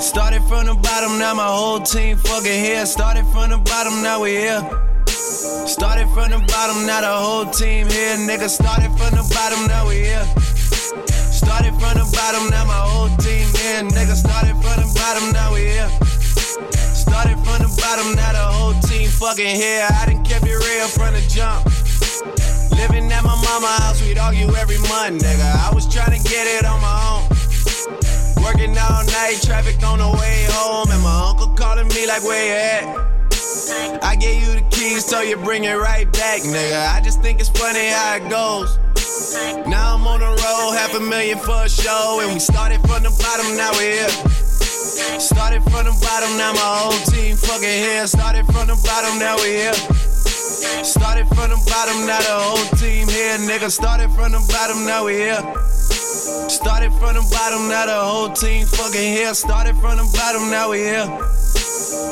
Started 0.00 0.42
from 0.48 0.66
the 0.66 0.74
bottom, 0.74 1.18
now 1.18 1.34
my 1.34 1.46
whole 1.46 1.80
team 1.80 2.16
fucking 2.16 2.64
here. 2.64 2.86
Started 2.86 3.24
from 3.32 3.50
the 3.50 3.58
bottom, 3.58 4.02
now 4.02 4.20
we 4.20 4.30
here. 4.30 4.62
Started 5.06 6.08
from 6.12 6.30
the 6.30 6.38
bottom, 6.48 6.86
now 6.86 7.00
the 7.00 7.08
whole 7.08 7.46
team 7.46 7.88
here. 7.88 8.16
Nigga, 8.16 8.48
started 8.48 8.90
from 8.98 9.16
the 9.16 9.24
bottom, 9.34 9.66
now 9.68 9.88
we 9.88 10.04
here. 10.04 10.24
Started 11.30 11.72
from 11.80 11.94
the 11.98 12.06
bottom, 12.12 12.50
now 12.50 12.64
my 12.64 12.74
whole 12.74 13.08
team 13.18 13.46
here. 13.56 13.82
Nigga, 13.82 14.14
started 14.14 14.56
from 14.62 14.76
the 14.82 14.88
bottom, 14.94 15.32
now 15.32 15.52
we 15.54 15.60
here. 15.60 15.90
Started 17.07 17.37
from 17.39 17.63
the 17.63 17.71
bottom, 17.79 18.15
now 18.15 18.31
the 18.33 18.45
whole 18.51 18.73
team 18.81 19.07
fucking 19.07 19.55
here. 19.55 19.87
I 19.89 20.05
done 20.05 20.23
kept 20.25 20.45
it 20.45 20.59
real 20.59 20.87
from 20.87 21.13
the 21.15 21.23
jump. 21.31 21.63
Living 22.75 23.11
at 23.11 23.23
my 23.23 23.35
mama 23.47 23.67
house, 23.79 24.01
we'd 24.01 24.17
argue 24.17 24.53
every 24.55 24.77
month, 24.91 25.23
nigga. 25.23 25.47
I 25.65 25.73
was 25.73 25.87
trying 25.87 26.11
to 26.11 26.21
get 26.29 26.45
it 26.47 26.65
on 26.65 26.81
my 26.81 26.97
own. 27.07 27.23
Working 28.43 28.77
all 28.77 29.03
night, 29.05 29.39
traffic 29.41 29.81
on 29.83 29.99
the 29.99 30.09
way 30.19 30.45
home, 30.51 30.91
and 30.91 31.01
my 31.01 31.29
uncle 31.29 31.47
calling 31.55 31.87
me 31.87 32.07
like, 32.07 32.23
where 32.23 32.43
you 32.43 32.53
at? 32.53 34.03
I 34.03 34.15
gave 34.15 34.43
you 34.43 34.59
the 34.59 34.65
keys, 34.69 35.05
so 35.05 35.21
you 35.21 35.37
bring 35.37 35.63
it 35.63 35.73
right 35.75 36.11
back, 36.11 36.41
nigga. 36.41 36.93
I 36.93 37.01
just 37.01 37.21
think 37.21 37.39
it's 37.39 37.49
funny 37.49 37.87
how 37.87 38.15
it 38.17 38.29
goes. 38.29 38.77
Now 39.67 39.95
I'm 39.95 40.05
on 40.05 40.19
the 40.19 40.27
road, 40.27 40.75
half 40.75 40.93
a 40.93 40.99
million 40.99 41.39
for 41.39 41.63
a 41.63 41.69
show, 41.69 42.19
and 42.21 42.33
we 42.33 42.39
started 42.39 42.81
from 42.81 43.03
the 43.03 43.11
bottom, 43.17 43.55
now 43.57 43.71
we're 43.73 44.07
here. 44.07 44.46
Started 44.97 45.61
from 45.69 45.85
the 45.85 45.93
bottom, 46.01 46.37
now 46.37 46.53
my 46.53 46.59
whole 46.81 46.97
team 47.13 47.35
fucking 47.37 47.69
here. 47.69 48.07
Started 48.07 48.45
from 48.47 48.65
the 48.65 48.77
bottom, 48.81 49.19
now 49.19 49.37
we 49.37 49.61
here. 49.61 49.77
Started 50.81 51.27
from 51.29 51.53
the 51.53 51.59
bottom, 51.69 52.05
now 52.09 52.17
the 52.17 52.33
whole 52.33 52.65
team 52.81 53.07
here, 53.07 53.37
nigga. 53.45 53.69
Started 53.69 54.09
from 54.17 54.31
the 54.33 54.41
bottom, 54.49 54.85
now 54.85 55.05
we 55.05 55.13
here. 55.21 55.41
Started 56.49 56.89
from 56.97 57.13
the 57.13 57.21
bottom, 57.29 57.69
now 57.69 57.85
the 57.85 57.93
whole 57.93 58.33
team 58.33 58.65
fucking 58.65 59.13
here. 59.13 59.33
Started 59.33 59.77
from 59.77 59.97
the 60.01 60.07
bottom, 60.17 60.49
now 60.49 60.71
we 60.71 60.79
here. 60.79 61.05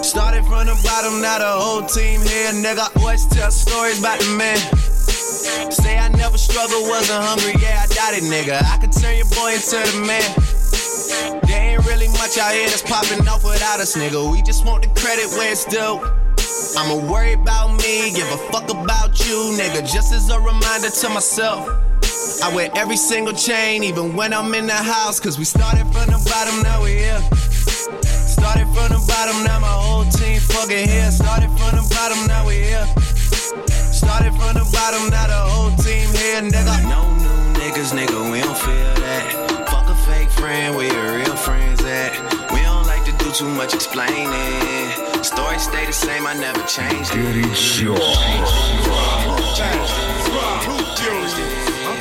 Started 0.05 0.45
from 0.45 0.69
the 0.69 0.77
bottom, 0.85 1.21
now 1.21 1.39
the 1.41 1.51
whole 1.57 1.81
team 1.89 2.21
here, 2.21 2.53
nigga. 2.53 2.85
Always 3.01 3.25
tell 3.25 3.49
stories 3.49 3.97
about 3.97 4.19
the 4.19 4.29
man. 4.37 4.61
Say 5.71 5.97
I 5.97 6.09
never 6.09 6.37
struggled, 6.37 6.87
wasn't 6.87 7.23
hungry, 7.23 7.57
yeah, 7.57 7.81
I 7.81 7.87
doubt 7.89 8.13
it, 8.13 8.29
nigga. 8.29 8.61
I 8.61 8.77
could 8.77 8.93
turn 8.93 9.17
your 9.17 9.29
boy 9.33 9.57
into 9.57 9.81
the 9.81 10.05
man. 10.05 10.54
There 11.07 11.77
ain't 11.77 11.85
really 11.85 12.07
much 12.09 12.37
out 12.37 12.53
here 12.53 12.67
that's 12.67 12.81
popping 12.81 13.27
off 13.27 13.43
without 13.43 13.79
us, 13.79 13.95
nigga. 13.95 14.31
We 14.31 14.41
just 14.41 14.65
want 14.65 14.83
the 14.83 14.89
credit 14.99 15.27
where 15.37 15.51
it's 15.51 15.65
due. 15.65 16.01
I'ma 16.77 16.95
worry 17.11 17.33
about 17.33 17.75
me, 17.77 18.11
give 18.13 18.27
a 18.31 18.37
fuck 18.51 18.69
about 18.69 19.19
you, 19.27 19.55
nigga. 19.57 19.81
Just 19.81 20.13
as 20.13 20.29
a 20.29 20.39
reminder 20.39 20.89
to 20.89 21.09
myself. 21.09 21.69
I 22.43 22.53
wear 22.53 22.69
every 22.75 22.97
single 22.97 23.33
chain, 23.33 23.83
even 23.83 24.15
when 24.15 24.33
I'm 24.33 24.53
in 24.53 24.67
the 24.67 24.73
house. 24.73 25.19
Cause 25.19 25.37
we 25.37 25.45
started 25.45 25.83
from 25.93 26.07
the 26.11 26.21
bottom, 26.29 26.63
now 26.63 26.83
we 26.83 26.91
here. 26.91 27.21
Started 28.01 28.65
from 28.73 28.89
the 28.91 29.03
bottom, 29.07 29.43
now 29.45 29.59
my 29.59 29.67
whole 29.67 30.05
team 30.05 30.39
fucking 30.39 30.87
here. 30.87 31.11
Started 31.11 31.49
from 31.57 31.77
the 31.77 31.85
bottom, 31.95 32.27
now 32.27 32.45
we 32.47 32.55
here. 32.55 32.85
Started 33.93 34.33
from 34.33 34.53
the 34.53 34.67
bottom, 34.73 35.09
now 35.09 35.27
the 35.27 35.41
whole 35.49 35.71
team 35.77 36.09
here, 36.15 36.41
nigga. 36.41 36.83
No 36.89 37.13
new 37.15 37.59
niggas, 37.59 37.93
nigga, 37.93 38.31
we 38.31 38.41
don't 38.41 38.57
feel 38.57 38.93
that. 39.05 39.44
Fuck 40.45 40.51
a 40.51 40.53
fake 40.53 40.53
friend, 40.53 40.75
where 40.75 40.93
your 40.93 41.17
real 41.17 41.35
friends 41.35 41.83
at? 41.83 42.13
We 42.53 42.61
don't 42.61 42.85
like 42.85 43.03
to 43.05 43.11
do 43.23 43.31
too 43.31 43.49
much 43.49 43.73
explaining. 43.73 44.27
Story 45.23 45.57
stay 45.59 45.85
the 45.85 45.91
same, 45.91 46.27
I 46.27 46.33
never 46.33 46.61
changed 46.67 47.11
it. 47.13 47.17
I'm 47.17 47.23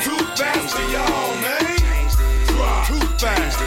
too 0.02 0.18
fast 0.36 0.76
for 0.76 0.82
y'all, 0.92 1.34
man. 1.40 1.78
Too 2.86 3.00
fast. 3.18 3.58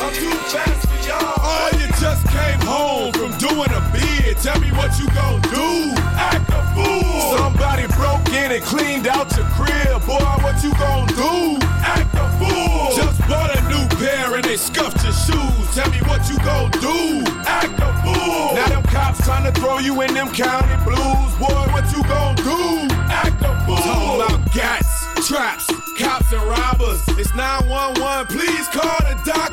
I'm 0.00 0.12
too 0.12 0.30
fast 0.52 0.86
for 0.88 0.98
y'all. 1.08 1.34
Oh, 1.38 1.70
you 1.80 1.86
just 1.98 2.26
came 2.28 2.60
home 2.60 3.12
from 3.12 3.32
doing 3.38 3.70
a 3.70 3.80
bid. 3.92 4.36
Tell 4.38 4.58
me 4.60 4.70
what 4.72 4.98
you 4.98 5.06
gon' 5.14 5.40
do. 5.42 5.94
Act 6.16 6.50
a 6.50 6.62
fool. 6.74 7.36
Somebody 7.38 7.86
broke 7.94 8.28
in 8.28 8.52
and 8.52 8.62
cleaned 8.62 9.06
out 9.06 9.34
your 9.36 9.46
crib. 9.56 10.04
Boy, 10.06 10.18
what 10.42 10.62
you 10.62 10.72
gon' 10.74 11.06
do? 11.08 11.58
Just 13.12 13.28
bought 13.28 13.54
a 13.54 13.60
new 13.68 13.86
pair 13.98 14.34
and 14.34 14.44
they 14.44 14.56
scuffed 14.56 15.02
your 15.04 15.12
shoes. 15.12 15.74
Tell 15.74 15.90
me 15.90 15.98
what 16.08 16.28
you 16.30 16.38
gon' 16.38 16.70
do. 16.80 17.22
Act 17.44 17.78
a 17.78 17.92
fool. 18.00 18.54
Now 18.54 18.68
them 18.68 18.82
cops 18.84 19.20
tryna 19.20 19.54
throw 19.54 19.78
you 19.78 20.00
in 20.00 20.14
them 20.14 20.30
county 20.32 20.76
blues. 20.84 21.32
Boy, 21.36 21.64
what 21.72 21.84
you 21.92 22.02
gon' 22.04 22.36
do? 22.36 22.88
Act 23.12 23.42
a 23.42 23.52
fool. 23.66 23.76
Talking 23.76 24.36
about 24.36 24.52
gats, 24.52 25.28
traps, 25.28 25.66
cops 25.98 26.32
and 26.32 26.42
robbers. 26.42 27.02
It's 27.18 27.34
911. 27.34 28.28
Please 28.28 28.68
call 28.68 28.98
the 29.00 29.20
doctor. 29.24 29.51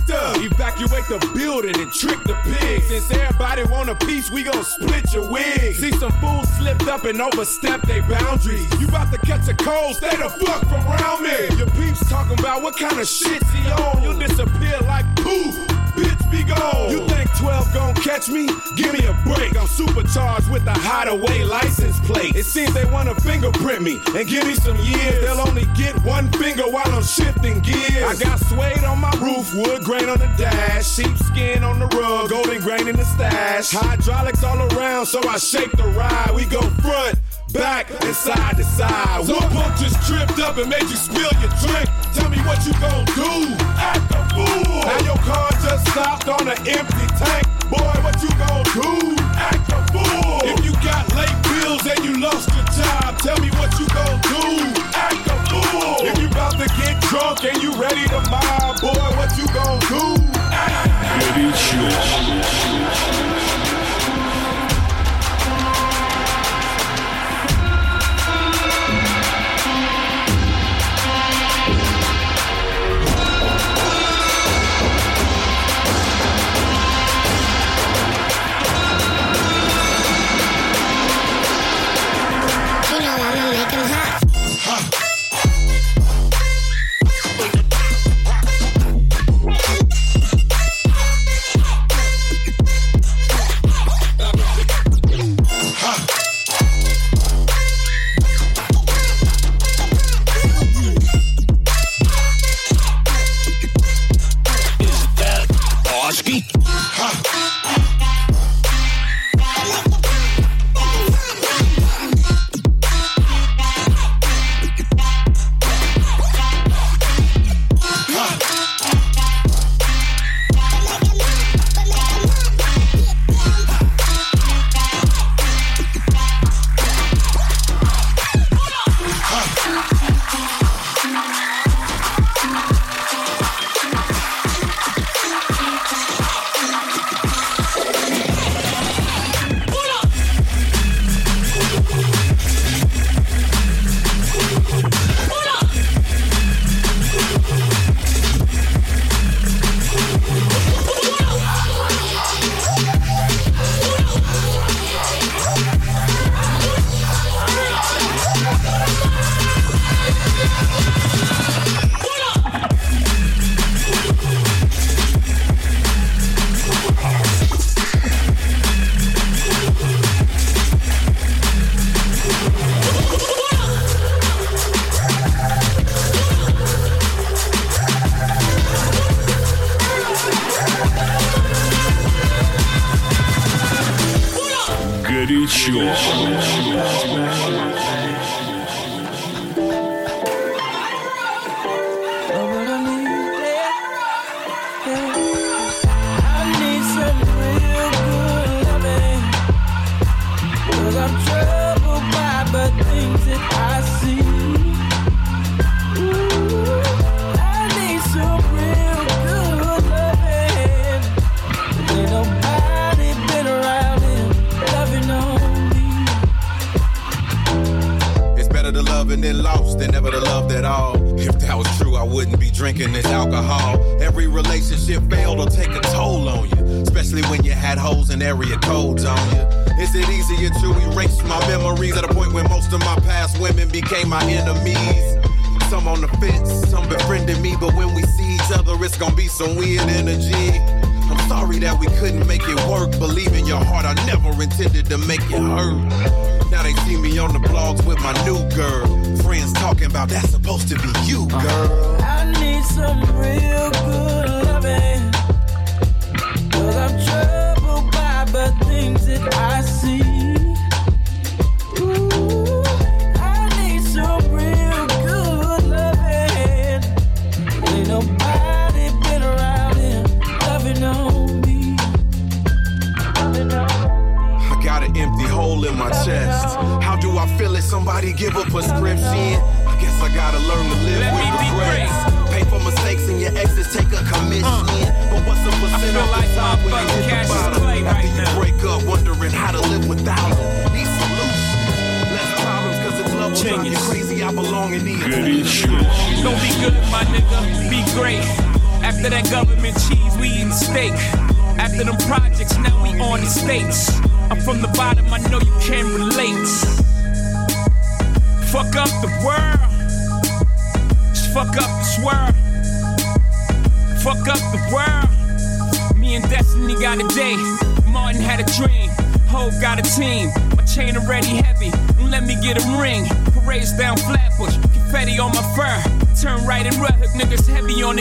Evacuate 0.70 1.06
the 1.08 1.32
building 1.34 1.76
and 1.80 1.92
trick 1.92 2.24
the 2.26 2.36
pigs. 2.44 2.90
Since 2.90 3.10
everybody 3.10 3.64
want 3.64 3.90
a 3.90 3.96
piece, 3.96 4.30
we 4.30 4.44
gon' 4.44 4.64
split 4.64 5.12
your 5.14 5.28
wig. 5.28 5.76
See 5.76 5.92
some 5.94 6.12
fools 6.22 6.48
slipped 6.58 6.88
up 6.88 7.06
and 7.06 7.20
overstepped 7.20 7.88
their 7.88 8.04
boundaries. 8.04 8.70
You 8.80 8.88
about 8.88 9.12
to 9.12 9.18
catch 9.18 9.48
a 9.48 9.56
cold, 9.56 9.96
stay 9.96 10.16
the 10.16 10.30
fuck 10.30 10.62
from 10.68 10.86
around 10.86 11.24
me. 11.24 11.58
Your 11.58 11.66
peeps 11.72 12.08
talking 12.08 12.38
about 12.38 12.62
what 12.62 12.78
kind 12.78 13.00
of 13.00 13.08
shit's 13.08 13.50
he 13.52 13.68
on. 13.68 14.04
You'll 14.04 14.20
disappear 14.20 14.78
like 14.82 15.08
poof. 15.16 15.56
Be 16.32 16.44
gone. 16.44 16.92
You 16.92 17.08
think 17.08 17.30
12 17.38 17.74
gon' 17.74 17.96
catch 17.96 18.30
me? 18.30 18.48
Give 18.76 18.94
me 18.94 19.06
a 19.06 19.14
break. 19.26 19.58
I'm 19.58 19.68
supercharged 19.68 20.50
with 20.52 20.66
a 20.68 20.74
hideaway 20.74 21.44
license 21.44 22.00
plate. 22.02 22.36
It 22.36 22.46
seems 22.46 22.74
they 22.74 22.86
wanna 22.86 23.16
fingerprint 23.16 23.82
me 23.82 24.00
and 24.16 24.28
give 24.28 24.46
me 24.46 24.54
some 24.54 24.78
years. 24.78 25.22
They'll 25.22 25.42
only 25.42 25.66
get 25.76 25.96
one 26.04 26.32
finger 26.34 26.64
while 26.64 26.88
I'm 26.94 27.04
shifting 27.04 27.60
gears. 27.62 28.04
I 28.04 28.16
got 28.16 28.40
suede 28.40 28.84
on 28.84 29.00
my 29.00 29.12
roof, 29.20 29.54
wood 29.56 29.84
grain 29.84 30.08
on 30.08 30.20
the 30.20 30.32
dash, 30.38 30.88
sheepskin 30.88 31.64
on 31.64 31.80
the 31.80 31.88
rug, 31.88 32.30
golden 32.30 32.62
grain 32.62 32.88
in 32.88 32.96
the 32.96 33.06
stash. 33.06 33.72
Hydraulics 33.72 34.44
all 34.44 34.62
around, 34.74 35.08
so 35.08 35.20
I 35.28 35.38
shake 35.38 35.72
the 35.72 35.88
ride. 35.98 36.32
We 36.36 36.46
go 36.46 36.62
front. 36.82 37.18
Back 37.54 37.90
and 38.04 38.16
side 38.16 38.58
to 38.58 38.64
side. 38.64 39.26
Some 39.26 39.50
punk 39.50 39.76
just 39.80 39.98
tripped 40.08 40.40
up 40.40 40.58
and 40.58 40.70
made 40.70 40.84
you 40.84 40.96
spill 40.96 41.32
your 41.42 41.50
drink. 41.66 41.90
Tell 42.14 42.30
me 42.30 42.38
what 42.46 42.64
you 42.64 42.74
gon' 42.74 43.06
do. 43.06 43.56
Act 43.80 44.12
a 44.12 44.36
fool. 44.36 44.59
On 46.40 46.48
an 46.48 46.68
empty 46.68 47.08
tank. 47.20 47.46
Boy, 47.70 47.94
what 48.04 48.16
you 48.24 48.30
gon' 48.40 48.64
do? 48.72 49.16
Act 49.36 49.72
a 49.72 49.80
fool. 49.92 50.40
If 50.44 50.64
you 50.64 50.72
got 50.82 51.04
late 51.16 51.36
bills 51.44 51.86
and 51.86 52.00
you 52.06 52.22
lost 52.22 52.50
your 52.56 52.66
job, 52.80 53.20
tell 53.20 53.40
me 53.40 53.50
what 53.60 53.72
you 53.80 53.88
gon' 53.88 54.20
do. 54.24 54.44
Act 54.96 55.28
a 55.28 55.36
fool. 55.50 56.08
If 56.08 56.18
you 56.18 56.28
about 56.28 56.54
to 56.54 56.68
get 56.80 57.02
drunk 57.02 57.44
and 57.44 57.62
you 57.62 57.72
ready 57.74 58.08
to 58.08 58.20
mob, 58.32 58.59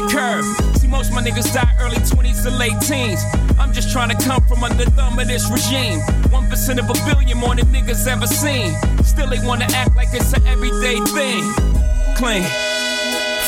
the 0.00 0.12
curve. 0.12 0.44
See, 0.76 0.86
most 0.86 1.12
my 1.12 1.22
niggas 1.22 1.52
die 1.52 1.74
early 1.80 1.96
20s 1.96 2.42
to 2.44 2.50
late 2.50 2.78
teens. 2.80 3.20
I'm 3.58 3.72
just 3.72 3.90
trying 3.90 4.10
to 4.16 4.24
come 4.24 4.44
from 4.46 4.62
under 4.62 4.84
thumb 4.84 5.18
of 5.18 5.26
this 5.26 5.50
regime. 5.50 6.00
1% 6.30 6.78
of 6.78 6.90
a 6.90 6.94
billion 7.06 7.38
more 7.38 7.54
than 7.54 7.66
niggas 7.66 8.06
ever 8.06 8.26
seen. 8.26 8.74
Still, 9.02 9.28
they 9.28 9.44
wanna 9.46 9.66
act 9.70 9.96
like 9.96 10.08
it's 10.12 10.32
an 10.32 10.46
everyday 10.46 11.00
thing. 11.16 11.42
Clean. 12.16 12.44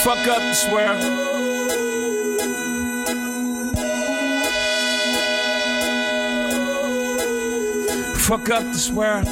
Fuck 0.03 0.27
up 0.27 0.39
this 0.39 0.67
world. 0.71 1.03
Fuck 8.19 8.51
up 8.51 8.63
this 8.73 8.91
world. 8.91 9.27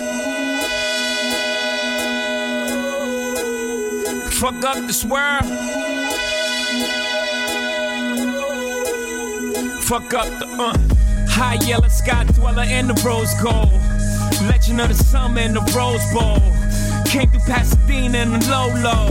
Fuck 4.33 4.65
up 4.65 4.87
this 4.87 5.05
world. 5.05 5.98
Fuck 9.89 10.13
up 10.13 10.27
the 10.39 10.45
uh. 10.45 10.77
High 11.31 11.55
yellow 11.67 11.89
sky 11.89 12.23
dweller 12.35 12.61
and 12.61 12.91
the 12.91 13.03
rose 13.09 13.33
gold. 13.41 13.73
Legend 14.47 14.83
of 14.83 14.89
the 14.89 14.95
summer 14.95 15.41
in 15.41 15.55
the 15.55 15.65
Rose 15.73 16.05
Bowl. 16.13 16.45
Came 17.09 17.31
through 17.31 17.49
Pasadena 17.49 18.19
in 18.19 18.33
the 18.33 18.51
low 18.53 18.69
low. 18.85 19.09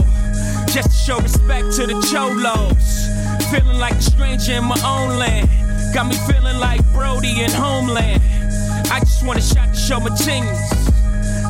Just 0.70 0.90
to 0.92 0.96
show 0.96 1.18
respect 1.18 1.74
to 1.74 1.86
the 1.90 1.98
cholos. 2.06 3.10
Feeling 3.50 3.76
like 3.76 3.94
a 3.94 4.02
stranger 4.02 4.52
in 4.52 4.64
my 4.70 4.78
own 4.86 5.18
land. 5.18 5.50
Got 5.92 6.06
me 6.06 6.16
feeling 6.30 6.60
like 6.60 6.78
Brody 6.92 7.42
in 7.42 7.50
Homeland. 7.50 8.22
I 8.86 9.00
just 9.00 9.26
want 9.26 9.40
a 9.40 9.42
shot 9.42 9.74
to 9.74 9.80
show 9.80 9.98
my 9.98 10.14
genius. 10.14 10.62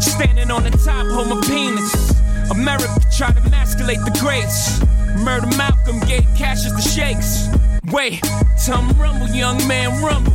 Standing 0.01 0.51
on 0.51 0.65
the 0.65 0.71
top, 0.71 1.05
hold 1.13 1.29
my 1.29 1.41
penis. 1.45 2.17
America 2.51 2.99
tried 3.15 3.37
to 3.37 3.43
emasculate 3.45 4.01
the 4.09 4.17
greats. 4.25 4.81
Murder 5.21 5.55
Malcolm 5.59 6.01
gave 6.09 6.25
Cassius 6.35 6.73
the 6.73 6.81
shakes. 6.81 7.58
Wait, 7.93 8.21
tell 8.67 8.79
'em 8.79 8.91
rumble, 9.01 9.29
young 9.29 9.57
man, 9.67 10.03
rumble. 10.03 10.33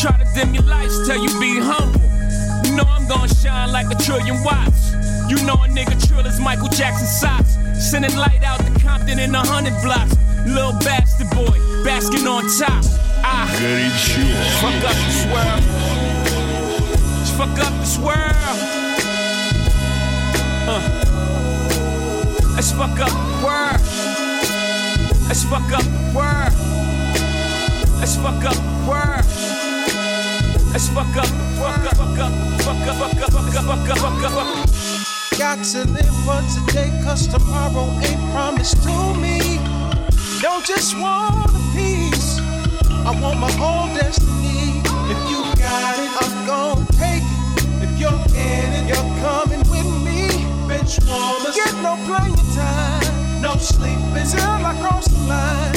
Try 0.00 0.12
to 0.18 0.26
dim 0.34 0.52
your 0.52 0.64
lights, 0.64 1.06
tell 1.06 1.16
you 1.16 1.30
be 1.40 1.58
humble. 1.58 2.00
You 2.64 2.76
know 2.76 2.84
I'm 2.84 3.06
gonna 3.08 3.28
shine 3.28 3.72
like 3.72 3.90
a 3.90 3.94
trillion 3.94 4.42
watts. 4.42 4.92
You 5.28 5.36
know 5.46 5.54
a 5.54 5.68
nigga 5.68 5.96
trill 6.06 6.26
is 6.26 6.38
Michael 6.40 6.68
Jackson 6.68 7.06
socks. 7.06 7.56
Sending 7.78 8.14
light 8.16 8.44
out 8.44 8.60
to 8.60 8.70
Compton 8.80 9.18
in 9.18 9.34
a 9.34 9.46
hundred 9.46 9.80
blocks. 9.82 10.14
Little 10.46 10.72
bastard 10.80 11.30
boy, 11.30 11.58
basking 11.84 12.26
on 12.26 12.44
top. 12.58 12.84
Ah, 13.24 13.48
fuck 14.60 14.84
up 14.84 14.96
this 15.08 15.24
world. 15.32 15.62
Just 17.20 17.34
fuck 17.34 17.58
up 17.66 17.72
this 17.80 17.96
world. 17.98 18.36
Uh. 20.68 21.00
Let's 22.54 22.72
fuck 22.72 23.00
up 23.00 23.10
the 23.10 23.44
world. 23.44 23.80
Let's 25.26 25.42
fuck 25.44 25.72
up 25.72 25.82
the 25.82 26.12
world. 26.14 26.73
Let's 28.04 28.16
fuck 28.16 28.44
up 28.44 28.52
the 28.52 28.84
world. 28.86 29.24
Let's 30.72 30.88
fuck 30.90 31.16
up, 31.16 31.24
fuck 31.56 31.86
up, 31.88 31.96
fuck 31.96 32.18
up, 32.18 32.32
fuck 32.60 32.86
up, 32.86 32.96
fuck 33.00 33.16
up, 33.16 33.32
fuck 33.32 33.54
up, 33.56 33.64
fuck 33.64 33.88
up, 33.88 33.96
fuck 33.96 34.24
up, 34.24 34.30
fuck 34.30 34.44
up. 34.44 35.38
Got 35.38 35.64
to 35.64 35.86
live 35.88 36.14
for 36.26 36.42
today, 36.52 36.92
cause 37.02 37.26
tomorrow 37.26 37.88
ain't 38.04 38.20
promised 38.30 38.82
to 38.82 39.14
me. 39.14 39.56
Don't 40.42 40.66
just 40.66 41.00
want 41.00 41.48
a 41.48 41.58
piece, 41.72 42.40
I 43.08 43.18
want 43.22 43.40
my 43.40 43.50
whole 43.52 43.88
destiny. 43.96 44.82
If 45.08 45.20
you 45.30 45.40
got 45.56 45.98
it, 45.98 46.12
I'm 46.20 46.46
gonna 46.46 46.84
take 47.00 47.24
it. 47.24 47.88
If 47.88 47.98
you're 47.98 48.12
in 48.36 48.84
it, 48.84 48.86
you're 48.86 49.10
coming 49.24 49.64
with 49.72 49.88
me. 50.04 50.28
Bench 50.68 50.98
warmers, 51.08 51.56
get 51.56 51.72
no 51.80 51.96
playing 52.04 52.36
time, 52.52 53.23
no 53.44 53.56
sleeping 53.58 54.26
till 54.30 54.40
I 54.42 54.74
cross 54.80 55.06
the 55.06 55.18
line. 55.28 55.74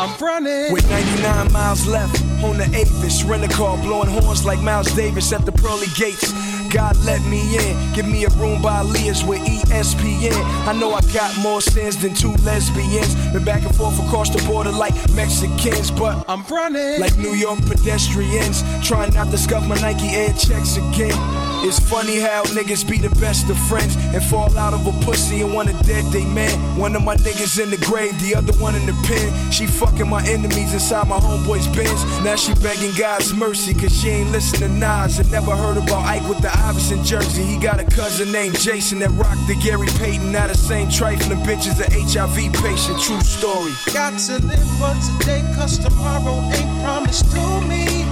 I'm 0.00 0.16
running. 0.18 0.72
With 0.72 0.88
99 0.88 1.52
miles 1.52 1.86
left 1.86 2.20
on 2.42 2.56
the 2.56 2.64
Avis, 2.74 3.22
rent 3.22 3.44
a 3.44 3.48
car, 3.48 3.76
blowing 3.76 4.08
horns 4.08 4.44
like 4.46 4.60
Miles 4.60 4.90
Davis 4.94 5.30
at 5.32 5.44
the 5.44 5.52
pearly 5.52 5.88
gates. 5.94 6.32
God 6.72 6.96
let 7.04 7.20
me 7.26 7.40
in, 7.54 7.92
give 7.92 8.08
me 8.08 8.24
a 8.24 8.30
room 8.30 8.62
by 8.62 8.80
Leah's 8.80 9.22
with 9.22 9.40
ESPN. 9.42 10.32
I 10.66 10.72
know 10.72 10.94
I 10.94 11.02
got 11.12 11.36
more 11.38 11.60
sins 11.60 11.98
than 11.98 12.14
two 12.14 12.32
lesbians. 12.44 13.14
Been 13.32 13.44
back 13.44 13.62
and 13.62 13.76
forth 13.76 13.98
across 14.06 14.30
the 14.30 14.42
border 14.48 14.72
like 14.72 14.94
Mexicans, 15.12 15.90
but 15.90 16.24
I'm 16.28 16.42
running 16.44 16.98
like 16.98 17.16
New 17.18 17.34
York 17.34 17.60
pedestrians. 17.66 18.64
Trying 18.82 19.12
not 19.12 19.30
to 19.30 19.36
scuff 19.36 19.68
my 19.68 19.78
Nike 19.82 20.08
Air 20.08 20.32
checks 20.32 20.78
again. 20.78 21.41
It's 21.64 21.78
funny 21.78 22.18
how 22.18 22.42
niggas 22.44 22.88
be 22.88 22.98
the 22.98 23.14
best 23.20 23.48
of 23.48 23.56
friends 23.68 23.94
and 23.96 24.22
fall 24.24 24.56
out 24.58 24.74
of 24.74 24.86
a 24.86 24.92
pussy 25.04 25.42
and 25.42 25.54
wanna 25.54 25.72
dead 25.84 26.04
they 26.12 26.24
man. 26.24 26.50
One 26.76 26.96
of 26.96 27.04
my 27.04 27.16
niggas 27.16 27.62
in 27.62 27.70
the 27.70 27.76
grave, 27.76 28.18
the 28.20 28.34
other 28.34 28.52
one 28.54 28.74
in 28.74 28.84
the 28.84 28.92
pen. 29.06 29.52
She 29.52 29.66
fucking 29.66 30.08
my 30.08 30.26
enemies 30.26 30.74
inside 30.74 31.08
my 31.08 31.18
homeboy's 31.18 31.68
Benz. 31.68 32.02
Now 32.24 32.36
she 32.36 32.52
begging 32.54 32.92
God's 32.98 33.32
mercy 33.32 33.74
cause 33.74 33.94
she 33.96 34.08
ain't 34.08 34.32
listen 34.32 34.60
to 34.60 34.68
Nas 34.68 35.18
and 35.18 35.30
never 35.30 35.54
heard 35.54 35.76
about 35.76 36.04
Ike 36.04 36.28
with 36.28 36.40
the 36.42 36.50
Iverson 36.52 37.04
jersey. 37.04 37.44
He 37.44 37.58
got 37.58 37.78
a 37.78 37.84
cousin 37.84 38.32
named 38.32 38.58
Jason 38.58 38.98
that 38.98 39.10
rocked 39.12 39.46
the 39.46 39.54
Gary 39.54 39.88
Payton. 39.98 40.32
Now 40.32 40.48
the 40.48 40.56
same 40.56 40.90
trifling 40.90 41.38
bitch 41.40 41.66
is 41.66 41.78
a 41.78 41.88
HIV 41.88 42.52
patient. 42.54 43.00
True 43.00 43.20
story. 43.20 43.72
Got 43.94 44.18
to 44.26 44.44
live 44.44 44.70
for 44.78 44.94
today, 45.18 45.42
cause 45.54 45.78
tomorrow 45.78 46.40
ain't 46.54 46.82
promised 46.82 47.30
to 47.32 47.60
me. 47.62 48.04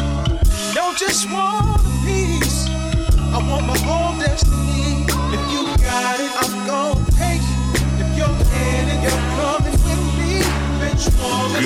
Don't 0.73 0.97
just 0.97 1.29
want 1.31 1.81
piece, 2.05 2.69
I 3.33 3.39
want 3.49 3.65
my 3.65 3.79
whole 3.79 4.19
destiny. 4.19 5.07
If 5.07 5.43
you 5.53 5.63
got 5.79 6.19
it, 6.19 6.33
I'm 6.43 6.67
gonna 6.67 7.05
take 7.15 7.41
it. 7.41 7.59
If 8.03 8.09
you're 8.19 8.27
in 8.27 8.89
it, 8.91 8.99
you're 9.07 9.23
coming 9.39 9.79
with 9.87 10.03
me. 10.19 10.43
Bitch, 10.83 11.07
woman, 11.23 11.63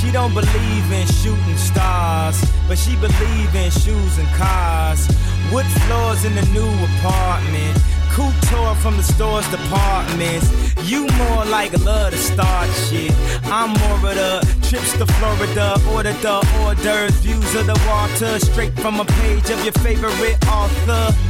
She 0.00 0.10
don't 0.10 0.32
believe 0.34 0.92
in 0.92 1.06
shooting 1.06 1.58
stars, 1.58 2.42
but 2.66 2.78
she 2.78 2.96
believe 2.96 3.54
in 3.54 3.70
shoes 3.70 4.18
and 4.18 4.28
cars. 4.28 5.08
Wood 5.52 5.66
floors 5.66 6.24
in 6.24 6.34
the 6.36 6.46
new 6.52 6.70
apartment. 6.98 7.76
Couture 8.10 8.74
from 8.76 8.96
the 8.96 9.02
store's 9.02 9.48
departments. 9.50 10.48
You 10.88 11.08
more 11.18 11.44
like 11.46 11.72
love 11.84 12.12
to 12.12 12.18
start 12.18 12.70
shit. 12.88 13.12
I'm 13.46 13.70
more 13.80 14.10
of 14.10 14.14
the 14.14 14.40
trips 14.68 14.92
to 14.98 15.06
Florida, 15.06 15.76
order 15.92 16.12
the 16.12 16.40
hors 16.54 16.74
d'oeuvres, 16.76 17.14
views 17.20 17.54
of 17.56 17.66
the 17.66 17.78
water, 17.88 18.38
straight 18.38 18.74
from 18.78 19.00
a 19.00 19.04
page 19.04 19.50
of 19.50 19.62
your 19.64 19.72
favorite 19.82 20.38
author. 20.46 21.29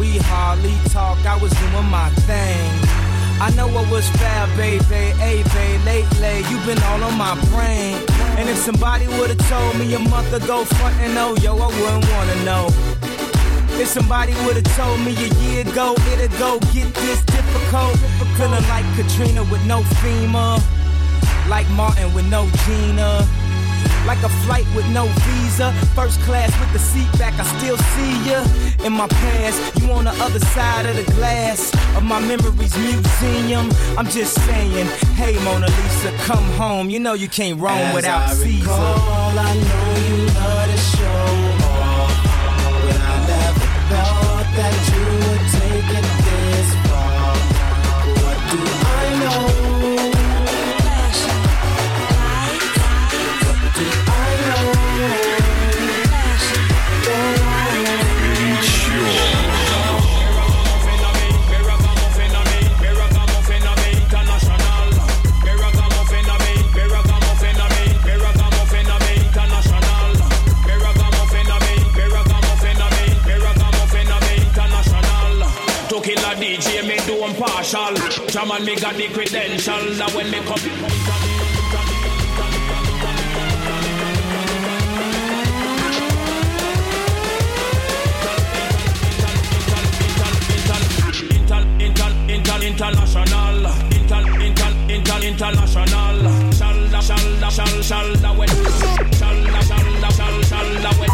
We 0.00 0.16
hardly 0.18 0.74
talk. 0.90 1.18
I 1.26 1.36
was 1.36 1.52
doing 1.52 1.90
my 1.90 2.08
thing. 2.24 2.70
I 3.38 3.52
know 3.54 3.68
I 3.68 3.90
was 3.90 4.08
is 4.08 4.16
foul, 4.16 4.56
baby. 4.56 5.12
Hey, 5.20 5.42
babe, 5.42 5.84
lately 5.84 6.38
you 6.48 6.56
been 6.64 6.82
all 6.84 7.04
on 7.04 7.18
my 7.18 7.34
brain. 7.50 8.02
And 8.38 8.48
if 8.48 8.56
somebody 8.56 9.06
would've 9.08 9.36
told 9.48 9.78
me 9.78 9.92
a 9.94 9.98
month 9.98 10.32
ago, 10.32 10.64
front 10.64 10.96
and 11.00 11.18
oh, 11.18 11.36
yo, 11.42 11.56
I 11.58 11.66
wouldn't 11.66 12.10
wanna 12.10 12.44
know. 12.44 12.89
If 13.80 13.88
somebody 13.88 14.34
would've 14.44 14.64
told 14.76 15.00
me 15.00 15.12
a 15.16 15.28
year 15.40 15.62
ago, 15.66 15.94
it'd 16.12 16.30
go 16.38 16.58
get 16.74 16.92
this 16.94 17.22
difficult. 17.24 17.96
Feeling 18.36 18.66
like 18.68 18.84
Katrina 18.94 19.42
with 19.44 19.64
no 19.66 19.80
FEMA. 20.00 20.60
Like 21.48 21.68
Martin 21.70 22.12
with 22.12 22.28
no 22.30 22.46
Gina. 22.66 23.26
Like 24.06 24.22
a 24.22 24.28
flight 24.44 24.66
with 24.76 24.86
no 24.90 25.06
visa. 25.24 25.72
First 25.94 26.20
class 26.20 26.50
with 26.60 26.72
the 26.74 26.78
seat 26.78 27.10
back, 27.18 27.32
I 27.40 27.44
still 27.58 27.78
see 27.78 28.30
ya. 28.30 28.44
In 28.84 28.92
my 28.92 29.08
past, 29.08 29.80
you 29.82 29.90
on 29.92 30.04
the 30.04 30.12
other 30.24 30.40
side 30.40 30.84
of 30.84 30.96
the 30.96 31.10
glass 31.14 31.72
of 31.96 32.02
my 32.02 32.20
memories 32.20 32.76
museum. 32.76 33.70
I'm 33.96 34.06
just 34.08 34.34
saying, 34.46 34.86
hey 35.16 35.42
Mona 35.44 35.66
Lisa, 35.66 36.12
come 36.24 36.44
home. 36.60 36.90
You 36.90 37.00
know 37.00 37.14
you 37.14 37.28
can't 37.28 37.58
roam 37.58 37.78
As 37.78 37.94
without 37.94 38.28
I 38.28 38.34
Caesar. 38.34 38.60
recall, 38.60 39.38
I 39.38 39.54
know 39.54 40.16
you 40.16 40.26
love 40.26 40.79
impartial. 78.40 78.64
Jaman, 78.64 78.64
me 78.64 78.76
got 78.76 78.94
the 78.94 79.08
credential. 79.08 79.94
That 79.96 80.14
when 80.14 80.30
me 80.30 80.38
come. 80.40 80.60
Inter, 91.30 91.62
inter, 91.80 92.10
inter, 92.28 92.60
international, 92.64 93.66
inter, 93.90 94.22
inter, 94.40 94.72
inter, 94.88 95.20
international. 95.26 96.16
Shalda, 96.52 97.00
shalda, 97.00 97.48
shal, 97.50 97.74
shalda, 97.82 98.30
when, 98.38 98.48
shalda, 99.18 99.60
shalda, 99.68 100.10
shal, 100.16 100.36
shalda, 100.50 100.90
when. 100.98 101.10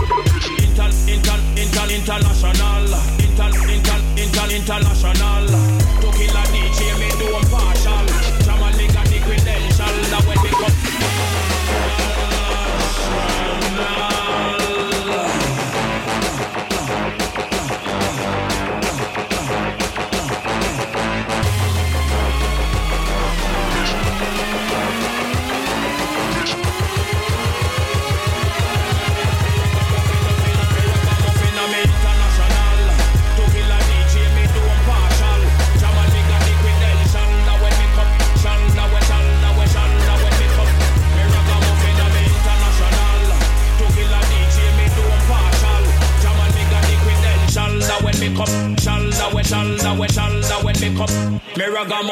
Inter, 0.63 0.91
inter, 1.13 1.39
inter, 1.57 1.87
international, 1.95 2.95
inter, 3.19 3.51
inter, 3.73 4.01
inter, 4.17 4.47
international. 4.55 5.47
To 6.01 6.09
kill 6.13 6.37
a 6.37 6.66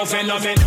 Ragamuffin 0.04 0.30
of 0.30 0.63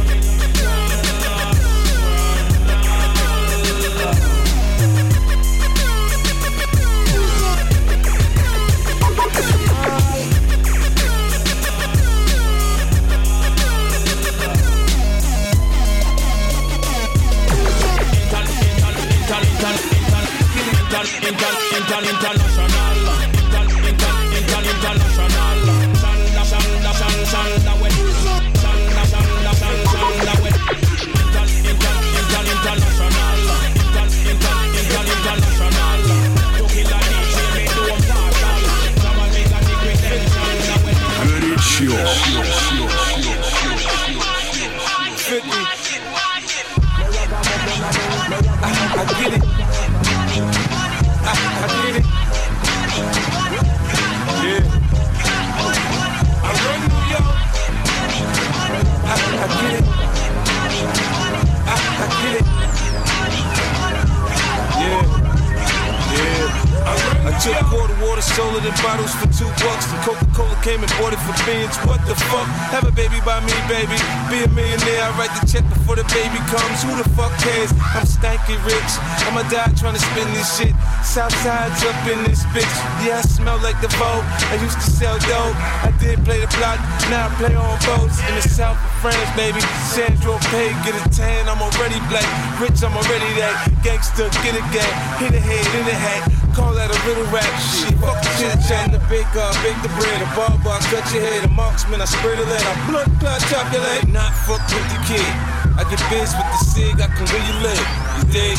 before 75.77 75.95
the 75.95 76.07
baby 76.09 76.41
comes. 76.49 76.81
Who 76.83 76.97
the 76.97 77.07
fuck 77.13 77.31
cares? 77.39 77.71
I'm 77.93 78.03
stanky 78.03 78.57
rich. 78.65 78.91
I'ma 79.29 79.45
die 79.47 79.69
trying 79.77 79.93
to 79.93 80.01
spend 80.01 80.29
this 80.33 80.49
shit. 80.57 80.73
Southside's 81.05 81.81
up 81.85 81.95
in 82.09 82.25
this 82.25 82.43
bitch. 82.51 82.75
Yeah, 83.05 83.21
I 83.21 83.23
smell 83.23 83.61
like 83.61 83.79
the 83.79 83.91
vote. 84.01 84.25
I 84.51 84.57
used 84.59 84.79
to 84.81 84.89
sell 84.89 85.17
dope. 85.29 85.55
I 85.85 85.93
did 86.01 86.23
play 86.25 86.41
the 86.41 86.49
block. 86.57 86.81
Now 87.13 87.29
I 87.29 87.31
play 87.37 87.55
on 87.55 87.77
boats 87.85 88.17
in 88.25 88.33
the 88.35 88.43
south 88.43 88.77
of 88.77 88.91
France, 88.99 89.29
baby. 89.37 89.61
Saint-Tropez, 89.93 90.73
get 90.83 90.97
a 90.97 91.03
tan. 91.13 91.47
I'm 91.47 91.61
already 91.61 92.01
black. 92.09 92.27
Rich, 92.59 92.81
I'm 92.83 92.97
already 92.97 93.29
that. 93.37 93.69
Gangster, 93.85 94.27
get 94.41 94.57
a 94.57 94.63
gang. 94.73 94.93
Hit 95.21 95.31
a 95.37 95.41
head 95.41 95.65
in 95.77 95.85
the 95.85 95.95
hat. 95.95 96.25
Call 96.57 96.73
that 96.73 96.89
a 96.89 96.99
little 97.05 97.27
rap 97.29 97.45
shit. 97.61 97.93
Fuck 98.01 98.17
the 98.25 98.31
chit 98.41 98.57
chat. 98.65 98.89
The 98.89 98.99
baker, 99.05 99.45
I 99.45 99.53
bake 99.61 99.79
the 99.85 99.93
bread. 99.93 100.19
A 100.25 100.27
barber, 100.33 100.73
I 100.73 100.81
cut 100.89 101.05
your 101.13 101.21
head. 101.21 101.45
A 101.45 101.51
marksman, 101.53 102.01
I 102.01 102.05
spray 102.05 102.35
the 102.35 102.45
lead. 102.49 102.65
I 102.65 102.73
blood 102.89 103.11
clot 103.21 103.41
chocolate. 103.45 104.09
Not 104.09 104.33
fuck 104.43 104.63
with 104.73 104.87
the 104.89 104.99
kid. 105.05 105.56
I 105.79 105.83
get 105.83 106.01
biz 106.09 106.33
with 106.33 106.49
the 106.49 106.57
cig. 106.65 106.99
I 106.99 107.05
can 107.05 107.27
you 107.45 107.53
live. 107.61 107.87
You 108.17 108.23
dig? 108.33 108.57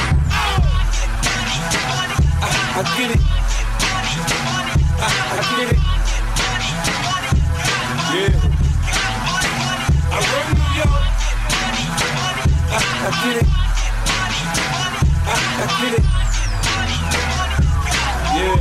I, 2.41 2.49
I 2.79 2.83
get 2.97 3.11
it. 3.11 3.23
I, 5.01 5.09
I 5.35 5.43
get 5.51 5.69
it. 5.75 5.81
Yeah. 8.15 8.33
I 10.11 10.19
run 10.31 10.47
New 10.55 10.71
York. 10.79 11.03
I, 12.71 12.81
I 13.03 13.11
get 13.25 13.37
it. 13.43 13.49
I, 15.27 15.35
I 15.59 15.67
get 15.81 15.93
it. 15.99 16.05
Yeah. 18.39 18.59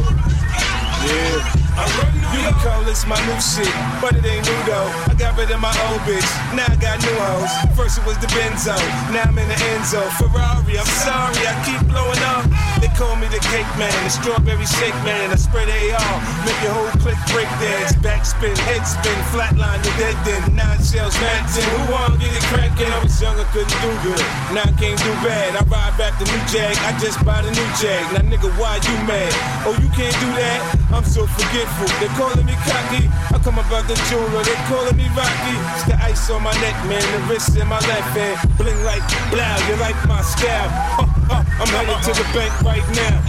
Yeah. 1.06 1.67
You 1.78 2.42
can 2.42 2.58
call 2.66 2.82
this 2.90 3.06
my 3.06 3.22
new 3.30 3.38
shit, 3.38 3.70
but 4.02 4.18
it 4.18 4.26
ain't 4.26 4.42
new 4.42 4.62
though. 4.66 4.90
I 5.06 5.14
got 5.14 5.38
rid 5.38 5.54
of 5.54 5.62
my 5.62 5.70
old 5.90 6.02
bitch, 6.10 6.26
now 6.58 6.66
I 6.66 6.76
got 6.82 6.98
new 7.06 7.14
hoes. 7.14 7.54
First 7.78 8.02
it 8.02 8.06
was 8.10 8.18
the 8.18 8.26
Benzo, 8.34 8.74
now 9.14 9.30
I'm 9.30 9.38
in 9.38 9.46
the 9.46 9.60
Enzo. 9.78 10.02
Ferrari, 10.18 10.74
I'm 10.74 10.90
sorry, 11.06 11.38
I 11.46 11.54
keep 11.62 11.78
blowing 11.86 12.18
up. 12.34 12.50
They 12.82 12.90
call 12.98 13.14
me 13.22 13.30
the 13.30 13.38
cake 13.54 13.70
man, 13.78 13.94
the 14.02 14.10
strawberry 14.10 14.66
shake 14.66 14.98
man. 15.06 15.30
I 15.30 15.38
spread 15.38 15.70
AR, 15.70 16.18
make 16.50 16.58
your 16.66 16.74
whole 16.74 16.90
click 16.98 17.20
break 17.30 17.50
dance. 17.62 17.94
Backspin, 18.02 18.58
head 18.66 18.82
spin, 18.82 19.18
flatline, 19.30 19.78
the 19.86 19.94
dead 20.02 20.18
then. 20.26 20.58
Nine 20.58 20.82
shells, 20.82 21.14
ten. 21.14 21.46
Who 21.62 21.94
wanna 21.94 22.18
get 22.18 22.34
it 22.34 22.42
crackin'? 22.50 22.90
I 22.90 23.06
was 23.06 23.14
young, 23.22 23.38
I 23.38 23.46
couldn't 23.54 23.78
do 23.86 23.94
good. 24.02 24.26
Now 24.50 24.66
I 24.66 24.74
can't 24.82 24.98
do 24.98 25.14
bad. 25.22 25.54
I 25.54 25.62
ride 25.70 25.94
back 26.02 26.18
the 26.18 26.26
new 26.26 26.42
Jag, 26.50 26.74
I 26.90 26.98
just 26.98 27.22
bought 27.22 27.46
a 27.46 27.54
new 27.54 27.70
Jag. 27.78 28.02
Now 28.18 28.26
nigga, 28.26 28.50
why 28.58 28.82
you 28.82 28.98
mad? 29.06 29.30
Oh, 29.70 29.78
you 29.78 29.90
can't 29.94 30.18
do 30.18 30.30
that? 30.42 30.58
I'm 30.90 31.06
so 31.06 31.30
forgetful. 31.30 31.67
They 32.00 32.08
calling 32.18 32.46
me 32.46 32.54
cocky. 32.66 33.06
I 33.30 33.38
come 33.44 33.60
about 33.60 33.88
the 33.88 33.94
jeweler, 34.10 34.44
they 34.44 34.56
calling 34.66 34.98
me 34.98 35.06
Rocky. 35.14 35.56
It's 35.76 35.86
the 35.86 35.96
ice 36.02 36.30
on 36.30 36.42
my 36.42 36.54
neck, 36.62 36.74
man, 36.90 37.06
the 37.14 37.20
wrist 37.30 37.56
in 37.56 37.68
my 37.68 37.80
left 37.86 38.18
hand. 38.18 38.38
Bling 38.58 38.82
like 38.84 39.06
blow, 39.30 39.46
you 39.70 39.76
like 39.78 39.98
my 40.08 40.22
style. 40.22 40.70
Huh, 40.98 41.06
huh, 41.30 41.62
I'm 41.62 41.70
headed 41.70 42.02
to 42.02 42.12
the 42.18 42.26
bank 42.34 42.54
right 42.64 42.88
now. 42.98 43.22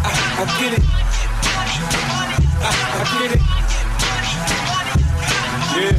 I, 0.00 0.12
I 0.40 0.44
get 0.56 0.72
it. 0.78 0.84
I, 2.62 2.70
I 2.70 3.04
get 3.20 3.30
it. 3.36 3.42
Yeah. 5.76 5.96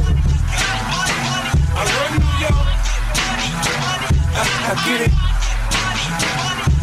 I 1.74 1.82
run 1.86 2.10
New 2.18 2.34
York. 2.42 2.58
I, 4.34 4.44
I 4.66 4.74
get 4.86 5.00
it. 5.06 5.12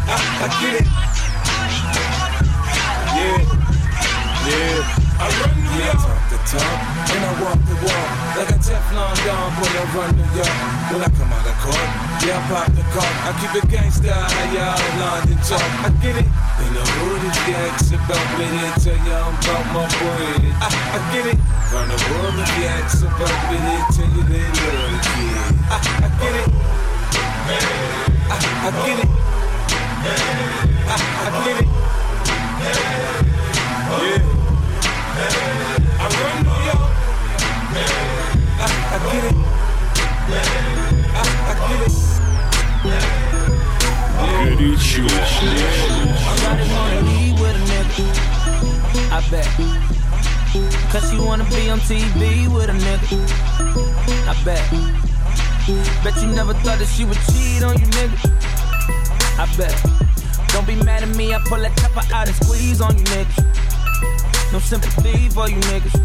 I, 0.07 0.15
I 0.41 0.49
get 0.61 0.73
it. 0.81 1.08
Yeah. 3.19 4.47
Yeah. 4.47 5.19
I 5.19 5.27
run 5.27 5.51
New 5.51 5.67
York. 5.83 5.99
talk 5.99 6.23
the 6.31 6.39
talk 6.47 6.79
and 7.11 7.23
I 7.27 7.31
walk 7.43 7.59
the 7.67 7.75
walk 7.83 8.09
like 8.39 8.55
a 8.55 8.59
Teflon 8.63 9.11
Don 9.27 9.51
boy. 9.59 9.67
I 9.67 9.83
run 9.91 10.09
New 10.15 10.29
York 10.31 10.55
when 10.95 11.01
I 11.03 11.09
come 11.11 11.27
out 11.35 11.43
of 11.43 11.59
court. 11.59 11.89
Yeah, 12.23 12.39
I 12.39 12.47
pop 12.47 12.71
the 12.71 12.83
cork. 12.95 13.15
I 13.27 13.35
keep 13.35 13.51
it 13.59 13.67
gangsta, 13.67 14.15
y'all 14.55 14.79
London 14.95 15.35
talk. 15.43 15.59
I 15.83 15.91
get 15.99 16.15
it. 16.15 16.23
In 16.23 16.71
the 16.71 16.79
hood, 16.79 17.27
it's 17.27 17.39
gangs 17.43 17.91
about 17.91 18.27
me. 18.39 18.47
They 18.47 18.71
tell 18.79 18.99
y'all 19.03 19.35
about 19.35 19.65
my 19.75 19.83
boy. 19.99 20.39
I, 20.63 20.71
I 20.71 20.99
get 21.11 21.27
it. 21.35 21.39
From 21.67 21.85
the 21.91 21.99
world, 21.99 22.39
the 22.39 22.47
gangs 22.55 23.03
about 23.03 23.39
me. 23.51 23.59
They 23.59 23.79
tell 23.91 24.07
you 24.15 24.23
they 24.23 24.47
love 24.55 24.87
the 24.87 24.99
kid. 25.03 25.51
I, 25.67 25.77
I 25.99 26.09
get 26.15 26.35
it. 26.39 26.47
I, 28.31 28.39
I 28.39 28.71
get 28.87 29.03
it. 29.03 29.11
I, 30.87 30.95
I 31.27 31.43
get 31.43 31.59
it. 31.59 32.98
Yeah. 33.99 34.21
I 35.99 36.07
run 36.15 36.35
New 36.45 36.59
York. 36.67 36.83
I, 38.59 38.67
I 38.93 38.97
get 39.11 39.23
it. 39.27 39.35
I, 41.15 41.23
I 41.49 41.53
get 41.67 41.81
it. 41.85 41.93
Yeah. 42.85 43.03
Get 44.45 44.53
it, 44.53 44.61
you. 44.63 45.03
Somebody 46.29 46.65
wanna 46.71 47.01
leave 47.01 47.35
with 47.41 47.55
a 47.55 47.63
nigga. 47.71 48.07
I 49.11 49.19
bet. 49.29 49.49
Cause 50.91 51.07
you 51.13 51.19
wanna 51.23 51.43
be 51.45 51.69
on 51.69 51.79
TV 51.79 52.47
with 52.47 52.69
a 52.69 52.73
nigga. 52.73 53.19
I 54.27 54.33
bet. 54.45 54.63
Bet 56.03 56.15
you 56.21 56.29
never 56.29 56.53
thought 56.53 56.79
that 56.79 56.87
she 56.87 57.03
would 57.03 57.19
cheat 57.31 57.63
on 57.63 57.77
you, 57.77 57.85
nigga. 57.87 58.17
I 59.37 59.45
bet. 59.57 59.75
Don't 60.53 60.65
be 60.65 60.75
mad 60.83 61.03
at 61.03 61.09
me, 61.15 61.33
I 61.33 61.39
pull 61.45 61.59
that 61.59 61.75
pepper 61.77 62.01
out 62.13 62.27
and 62.27 62.35
squeeze 62.37 62.81
on 62.81 62.97
you, 62.97 63.03
nigga. 63.03 63.68
No 64.51 64.59
sympathy 64.59 65.29
for 65.29 65.47
you 65.49 65.57
niggas. 65.69 65.95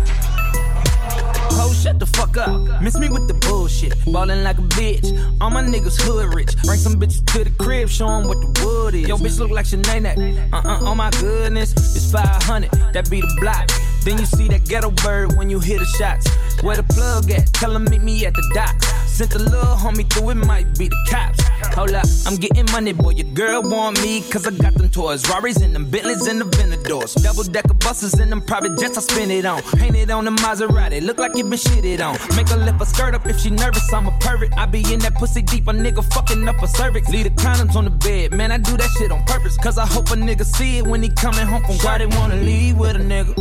Ho, 1.56 1.72
shut 1.72 1.98
the 1.98 2.06
fuck 2.06 2.36
up. 2.36 2.82
Miss 2.82 2.98
me 2.98 3.08
with 3.08 3.26
the 3.28 3.34
bullshit. 3.34 3.94
Ballin' 4.12 4.42
like 4.42 4.58
a 4.58 4.62
bitch. 4.62 5.06
All 5.40 5.50
my 5.50 5.62
niggas 5.62 6.00
hood 6.02 6.34
rich. 6.34 6.54
Bring 6.62 6.78
some 6.78 6.94
bitches 7.00 7.24
to 7.32 7.44
the 7.44 7.50
crib, 7.50 7.88
show 7.88 8.08
'em 8.08 8.26
what 8.28 8.40
the 8.40 8.64
wood 8.64 8.94
is. 8.94 9.08
Yo, 9.08 9.16
bitch 9.16 9.38
look 9.38 9.50
like 9.50 9.66
Shanae. 9.66 10.52
Uh 10.52 10.56
uh, 10.56 10.78
oh 10.82 10.94
my 10.94 11.10
goodness. 11.20 11.72
It's 11.96 12.10
500, 12.12 12.70
that 12.92 13.08
be 13.08 13.20
the 13.20 13.36
block. 13.40 13.70
Then 14.04 14.18
you 14.18 14.26
see 14.26 14.48
that 14.48 14.64
ghetto 14.68 14.90
bird 14.90 15.36
when 15.38 15.48
you 15.48 15.58
hear 15.60 15.78
the 15.78 15.86
shots. 15.86 16.28
Where 16.62 16.76
the 16.76 16.82
plug 16.82 17.30
at? 17.30 17.46
Tell 17.54 17.74
'em 17.74 17.84
meet 17.84 18.02
me 18.02 18.26
at 18.26 18.34
the 18.34 18.44
docks. 18.54 18.86
Sent 19.14 19.30
the 19.30 19.38
little 19.38 19.76
homie 19.76 20.10
through, 20.10 20.30
it 20.30 20.34
might 20.34 20.76
be 20.76 20.88
the 20.88 21.06
cops. 21.08 21.40
Hold 21.76 21.92
up, 21.92 22.04
I'm 22.26 22.34
getting 22.34 22.66
money, 22.72 22.92
boy. 22.92 23.10
Your 23.10 23.28
girl 23.32 23.62
want 23.62 24.02
me, 24.02 24.22
cause 24.28 24.44
I 24.44 24.50
got 24.50 24.74
them 24.74 24.90
toys. 24.90 25.22
Rari's 25.30 25.62
and 25.62 25.72
them 25.72 25.88
Bentleys 25.88 26.26
and 26.26 26.40
the 26.40 26.46
Venadors. 26.46 27.14
Double 27.22 27.44
decker 27.44 27.74
buses 27.74 28.14
and 28.14 28.32
them 28.32 28.42
private 28.42 28.76
jets 28.76 28.98
I 28.98 29.02
spin 29.02 29.30
it 29.30 29.44
on. 29.44 29.62
Painted 29.78 30.10
on 30.10 30.24
the 30.24 30.32
Maserati, 30.32 31.00
look 31.00 31.18
like 31.18 31.36
you 31.36 31.44
been 31.44 31.52
shitted 31.52 32.00
on. 32.04 32.18
Make 32.36 32.48
her 32.48 32.56
lift 32.56 32.80
her 32.80 32.84
skirt 32.86 33.14
up 33.14 33.24
if 33.26 33.38
she 33.38 33.50
nervous, 33.50 33.92
I'm 33.92 34.08
a 34.08 34.18
pervert. 34.18 34.52
I 34.56 34.66
be 34.66 34.82
in 34.92 34.98
that 35.06 35.14
pussy 35.14 35.42
deep, 35.42 35.68
a 35.68 35.72
nigga 35.72 36.02
fucking 36.12 36.48
up 36.48 36.60
a 36.60 36.66
cervix. 36.66 37.08
Leave 37.08 37.22
the 37.22 37.30
condoms 37.30 37.76
on 37.76 37.84
the 37.84 37.90
bed, 37.90 38.32
man, 38.32 38.50
I 38.50 38.58
do 38.58 38.76
that 38.76 38.90
shit 38.98 39.12
on 39.12 39.24
purpose. 39.26 39.56
Cause 39.58 39.78
I 39.78 39.86
hope 39.86 40.10
a 40.10 40.16
nigga 40.16 40.44
see 40.44 40.78
it 40.78 40.88
when 40.88 41.04
he 41.04 41.08
coming 41.08 41.46
home 41.46 41.62
from 41.62 41.78
work. 41.86 41.98
They 41.98 42.06
wanna 42.06 42.38
leave 42.38 42.76
with 42.76 42.96
a 42.96 42.98
nigga. 42.98 43.38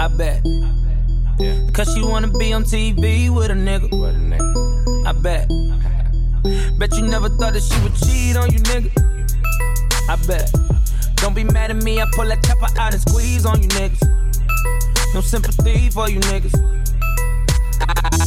I 0.00 0.08
bet. 0.08 0.40
Yeah. 1.38 1.70
Cause 1.74 1.92
she 1.92 2.02
wanna 2.02 2.28
be 2.28 2.54
on 2.54 2.64
TV 2.64 3.28
with 3.28 3.50
a 3.50 3.54
nigga. 3.54 3.92
I 3.92 4.53
bet. 5.24 5.48
Bet 6.78 6.94
you 6.98 7.06
never 7.06 7.30
thought 7.30 7.54
that 7.54 7.62
she 7.62 7.80
would 7.82 7.96
cheat 7.96 8.36
on 8.36 8.52
you, 8.52 8.60
nigga. 8.60 8.92
I 10.06 10.16
bet. 10.26 10.52
Don't 11.16 11.34
be 11.34 11.44
mad 11.44 11.70
at 11.70 11.82
me, 11.82 11.98
I 11.98 12.04
pull 12.12 12.26
that 12.26 12.44
chopper 12.44 12.68
out 12.78 12.92
and 12.92 13.00
squeeze 13.00 13.46
on 13.46 13.62
you 13.62 13.68
niggas. 13.68 14.04
No 15.14 15.22
sympathy 15.22 15.88
for 15.88 16.10
you 16.10 16.20
niggas. 16.20 16.54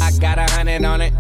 I, 0.01 0.11
got 0.19 0.39
a 0.39 0.51
hundred 0.51 0.83
on 0.83 1.01
it. 1.01 1.13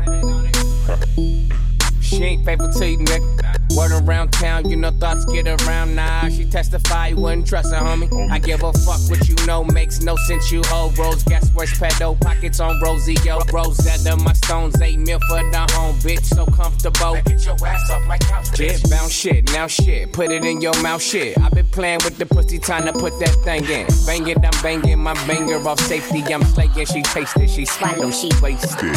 She 2.01 2.23
ain't 2.23 2.43
faithful 2.43 2.71
to 2.71 2.89
you, 2.89 2.97
nigga. 2.97 3.57
Word 3.77 3.91
around 3.91 4.31
town, 4.31 4.67
you 4.67 4.77
know 4.77 4.89
thoughts 4.89 5.25
get 5.25 5.45
around. 5.45 5.93
Nah, 5.93 6.29
she 6.29 6.49
testify, 6.49 7.09
you 7.09 7.17
wouldn't 7.17 7.45
trust 7.45 7.71
her, 7.71 7.79
homie. 7.79 8.09
I 8.31 8.39
give 8.39 8.63
a 8.63 8.73
fuck 8.73 8.99
what 9.09 9.29
you 9.29 9.35
know, 9.45 9.63
makes 9.63 10.01
no 10.01 10.15
sense. 10.15 10.51
You 10.51 10.63
hold 10.65 10.97
rose, 10.97 11.21
guess 11.23 11.51
where's 11.53 11.71
pedo? 11.73 12.19
Pockets 12.19 12.59
on 12.59 12.81
Rosie, 12.81 13.17
yo. 13.23 13.37
Rosetta, 13.53 14.15
my 14.17 14.33
stones, 14.47 14.81
eight 14.81 14.99
mil 14.99 15.19
for 15.27 15.43
the 15.51 15.67
home, 15.73 15.95
bitch. 15.99 16.23
So 16.23 16.45
comfortable. 16.45 17.19
Get 17.25 17.45
your 17.45 17.57
ass 17.67 17.89
off 17.91 18.05
my 18.07 18.17
couch, 18.17 18.45
bitch. 18.55 18.89
Bounce 18.89 19.11
shit, 19.11 19.51
now 19.51 19.67
shit. 19.67 20.13
Put 20.13 20.31
it 20.31 20.45
in 20.45 20.61
your 20.61 20.75
mouth, 20.81 21.01
shit. 21.01 21.37
i 21.37 21.49
been 21.49 21.67
playing 21.67 21.99
with 22.05 22.17
the 22.17 22.25
pussy, 22.25 22.57
time 22.57 22.85
to 22.85 22.93
put 22.93 23.19
that 23.19 23.35
thing 23.43 23.65
in. 23.65 23.85
Bang 24.05 24.25
it, 24.27 24.37
I'm 24.37 24.63
banging 24.63 24.99
my 24.99 25.13
banger 25.27 25.59
off 25.67 25.79
safety. 25.81 26.23
I'm 26.33 26.43
slaying, 26.43 26.85
she 26.85 27.01
tasted, 27.01 27.49
she 27.49 27.65
swallowed, 27.65 28.13
she 28.13 28.31
wasted. 28.41 28.95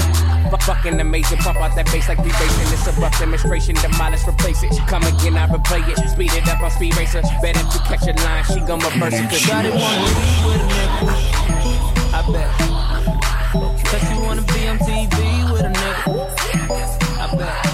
Fuck 0.51 0.63
fucking 0.63 1.01
amazing, 1.01 1.39
pump 1.39 1.59
out 1.59 1.75
that 1.75 1.87
bass 1.87 2.09
like 2.09 2.19
we 2.19 2.31
racing. 2.31 2.73
It's 2.73 2.87
a 2.87 2.93
rough 3.01 3.19
demonstration, 3.19 3.75
demolish, 3.75 4.27
replace 4.29 4.63
it. 4.63 4.73
She 4.73 4.81
come 4.87 5.03
again, 5.03 5.37
I 5.37 5.49
replay 5.49 5.83
it. 5.91 5.99
Speed 6.11 6.33
it 6.33 6.49
up 6.49 6.63
on 6.63 6.71
speed 6.71 6.97
racer. 6.97 7.23
Better 7.43 7.59
to 7.59 7.79
catch 7.91 8.07
a 8.07 8.15
line, 8.23 8.45
she 8.45 8.61
gon' 8.61 8.79
reverse 8.79 9.15
it. 9.15 9.29
Cause 9.29 9.41
Shawty 9.41 9.71
wanna 9.75 10.03
leave 10.07 10.47
with 10.47 10.63
a 10.63 10.69
nigga. 10.71 11.41
I 12.13 12.33
bet. 12.33 12.70
Cause 13.53 14.01
she 14.09 14.15
wanna 14.15 14.43
be 14.43 14.69
on 14.69 14.79
TV 14.79 15.53
with 15.53 15.63
a 15.63 15.71
nigga. 15.71 16.07
I 17.19 17.37
bet. 17.37 17.67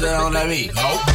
That 0.00 0.20
on 0.20 0.32
that 0.32 0.48
beat. 0.48 0.74
Nope. 0.74 1.11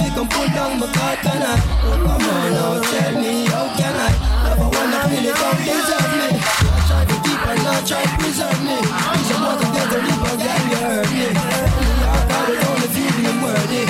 To 0.00 0.08
come 0.16 0.28
pull 0.32 0.48
down 0.48 0.80
my 0.80 0.88
car 0.96 1.12
tonight. 1.20 1.60
Come 1.84 2.08
on 2.08 2.52
now, 2.56 2.80
tell 2.80 3.12
me 3.20 3.44
how 3.52 3.68
can 3.76 3.92
I? 3.92 4.12
Never 4.48 4.68
wanna 4.72 5.12
it, 5.12 5.28
don't 5.28 5.60
deserve 5.60 6.12
me. 6.16 6.40
I 6.40 6.80
try 6.88 7.04
to 7.04 7.16
keep 7.20 7.42
and 7.44 7.60
not 7.68 7.84
try 7.84 8.00
to 8.00 8.14
preserve 8.16 8.60
me. 8.64 8.80
Reason 8.80 9.40
not 9.44 9.60
to 9.60 9.66
get 9.76 9.86
the 9.92 9.98
reaper, 10.00 10.34
girl, 10.40 10.62
you 10.72 10.80
heard 10.88 11.10
me. 11.12 11.28
I 11.36 12.16
got 12.32 12.48
it, 12.48 12.64
only 12.64 12.88
feeling 12.96 13.38
worthy. 13.44 13.84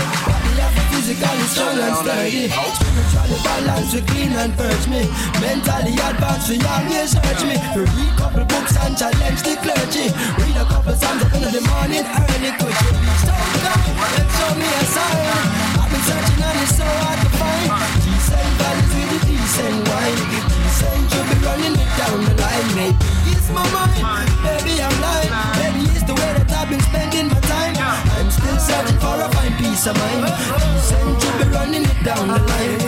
Physically 0.91 1.47
strong 1.47 1.79
and 1.79 1.95
sturdy. 2.03 2.51
Spiritually 2.51 3.39
balanced, 3.47 3.95
we 3.95 4.01
clean 4.11 4.35
and 4.35 4.53
purge 4.59 4.87
me. 4.91 5.07
Mentally 5.39 5.95
advanced, 5.95 6.51
we 6.51 6.59
always 6.59 7.15
urge 7.23 7.45
me. 7.47 7.57
To 7.79 7.87
read 7.87 8.13
couple 8.19 8.45
books 8.51 8.75
and 8.83 8.99
challenge 8.99 9.47
the 9.47 9.55
clergy. 9.63 10.11
Read 10.43 10.59
a 10.59 10.67
couple 10.67 10.95
psalms 10.99 11.23
up 11.23 11.35
in 11.39 11.55
the 11.55 11.63
morning 11.71 12.03
early. 12.03 12.51
Could 12.59 12.75
you 12.83 12.91
be 12.99 13.15
so 13.23 13.31
kind 13.31 14.19
and 14.19 14.31
show 14.35 14.53
me 14.59 14.67
a 14.67 14.85
sign? 14.91 15.70
Searching 16.11 16.43
and 16.43 16.59
it's 16.59 16.75
so 16.75 16.83
hard 16.83 17.19
to 17.23 17.31
find. 17.39 17.71
Decent 18.03 18.51
values 18.59 18.93
with 18.99 19.11
the 19.15 19.21
decent 19.31 19.79
wine. 19.87 20.19
Decent 20.51 21.07
you 21.15 21.23
be 21.31 21.37
running 21.47 21.75
it 21.79 21.91
down 21.95 22.19
the 22.27 22.35
line. 22.35 22.71
Maybe 22.75 22.99
it's 23.31 23.47
my 23.55 23.63
mind, 23.71 24.27
maybe 24.43 24.83
I'm 24.83 24.91
lying. 24.99 25.31
Maybe 25.63 25.87
it's 25.95 26.03
the 26.03 26.15
way 26.19 26.31
that 26.35 26.51
I've 26.51 26.67
been 26.67 26.83
spending 26.83 27.29
my 27.31 27.39
time. 27.47 27.79
I'm 28.19 28.27
still 28.27 28.59
searching 28.59 28.99
for 28.99 29.23
a 29.23 29.31
fine 29.39 29.55
peace 29.55 29.87
of 29.87 29.95
mind. 30.03 30.27
Decent 30.27 31.23
you 31.23 31.31
be 31.39 31.47
running 31.55 31.85
it 31.87 32.01
down 32.03 32.27
the 32.27 32.43
line. 32.43 32.83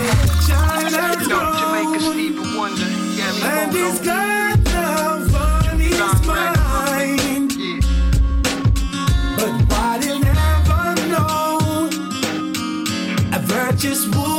Jamaica 1.23 1.99
Stevie 2.03 2.57
Wonder. 2.59 2.91
And 3.47 3.71
he's 3.71 3.99
got 4.03 4.59
love 4.75 5.35
on 5.35 5.79
his 5.79 6.27
mind. 6.27 7.32
A 13.83 13.89
virtuous 13.89 14.32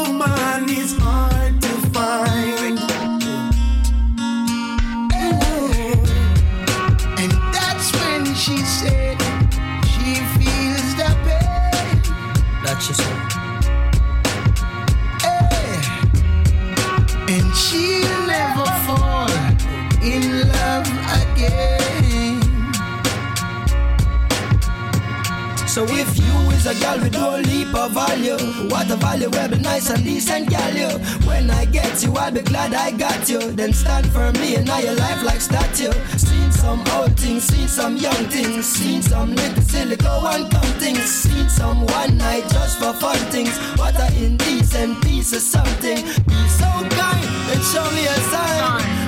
a 26.66 26.74
girl 26.80 26.98
with 26.98 27.12
no 27.12 27.36
leap 27.38 27.74
of 27.74 27.92
value, 27.92 28.38
what 28.68 28.90
a 28.90 28.96
value 28.96 29.28
will 29.28 29.48
be 29.48 29.58
nice 29.58 29.90
and 29.90 30.02
decent 30.02 30.48
gal 30.48 30.74
you. 30.74 30.98
When 31.26 31.50
I 31.50 31.64
get 31.66 32.02
you, 32.02 32.14
I'll 32.14 32.30
be 32.30 32.40
glad 32.40 32.72
I 32.72 32.90
got 32.92 33.28
you. 33.28 33.40
Then 33.52 33.72
stand 33.72 34.06
all 34.16 34.80
your 34.80 34.94
life 34.94 35.22
like 35.24 35.40
statue. 35.40 35.92
Seen 36.16 36.50
some 36.52 36.82
old 36.92 37.18
things, 37.18 37.44
seen 37.44 37.68
some 37.68 37.96
young 37.96 38.24
things, 38.28 38.64
seen 38.66 39.02
some 39.02 39.34
little 39.34 39.62
silly 39.62 39.96
go 39.96 40.20
and 40.26 40.50
come 40.50 40.72
things, 40.78 41.04
seen 41.04 41.48
some 41.48 41.84
one 41.86 42.16
night 42.16 42.44
just 42.50 42.78
for 42.78 42.92
fun 42.94 43.18
things. 43.30 43.56
What 43.76 43.98
a 43.98 44.06
indecent 44.24 45.02
piece 45.02 45.32
of 45.32 45.42
something. 45.42 45.96
Be 46.26 46.48
so 46.48 46.70
kind 46.96 47.28
and 47.50 47.62
show 47.62 47.88
me 47.92 48.06
a 48.06 48.16
sign. 48.32 49.03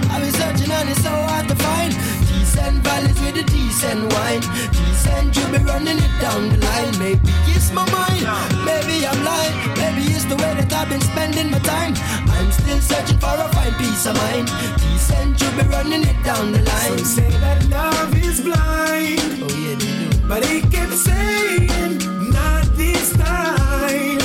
Decent, 5.27 5.53
you 5.53 5.59
be 5.59 5.65
running 5.65 5.99
it 5.99 6.21
down 6.21 6.49
the 6.49 6.57
line. 6.59 6.99
Maybe 6.99 7.33
it's 7.55 7.73
my 7.73 7.85
mind, 7.91 8.25
maybe 8.65 9.07
I'm 9.07 9.25
lying. 9.25 9.55
Maybe 9.77 10.13
it's 10.13 10.25
the 10.25 10.37
way 10.37 10.55
that 10.55 10.73
I've 10.73 10.89
been 10.89 11.01
spending 11.01 11.51
my 11.51 11.59
time. 11.61 11.95
I'm 12.29 12.51
still 12.53 12.81
searching 12.81 13.19
for 13.19 13.35
a 13.35 13.49
fine 13.53 13.75
peace 13.75 14.07
of 14.07 14.17
mind. 14.17 14.49
Decent, 14.79 15.41
you 15.41 15.51
be 15.51 15.69
running 15.69 16.03
it 16.03 16.23
down 16.25 16.53
the 16.53 16.63
line. 16.63 16.99
Some 16.99 17.05
say 17.05 17.31
that 17.41 17.69
love 17.69 18.15
is 18.23 18.41
blind. 18.41 19.43
Oh 19.43 19.49
yeah, 19.59 19.75
they 19.75 20.11
do. 20.11 20.29
But 20.29 20.45
he 20.45 20.61
kept 20.63 20.93
saying, 20.93 21.99
not 22.31 22.65
this 22.77 23.13
time. 23.17 24.21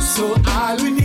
So 0.00 0.36
all 0.46 0.76
we 0.76 0.90
need 0.90 1.01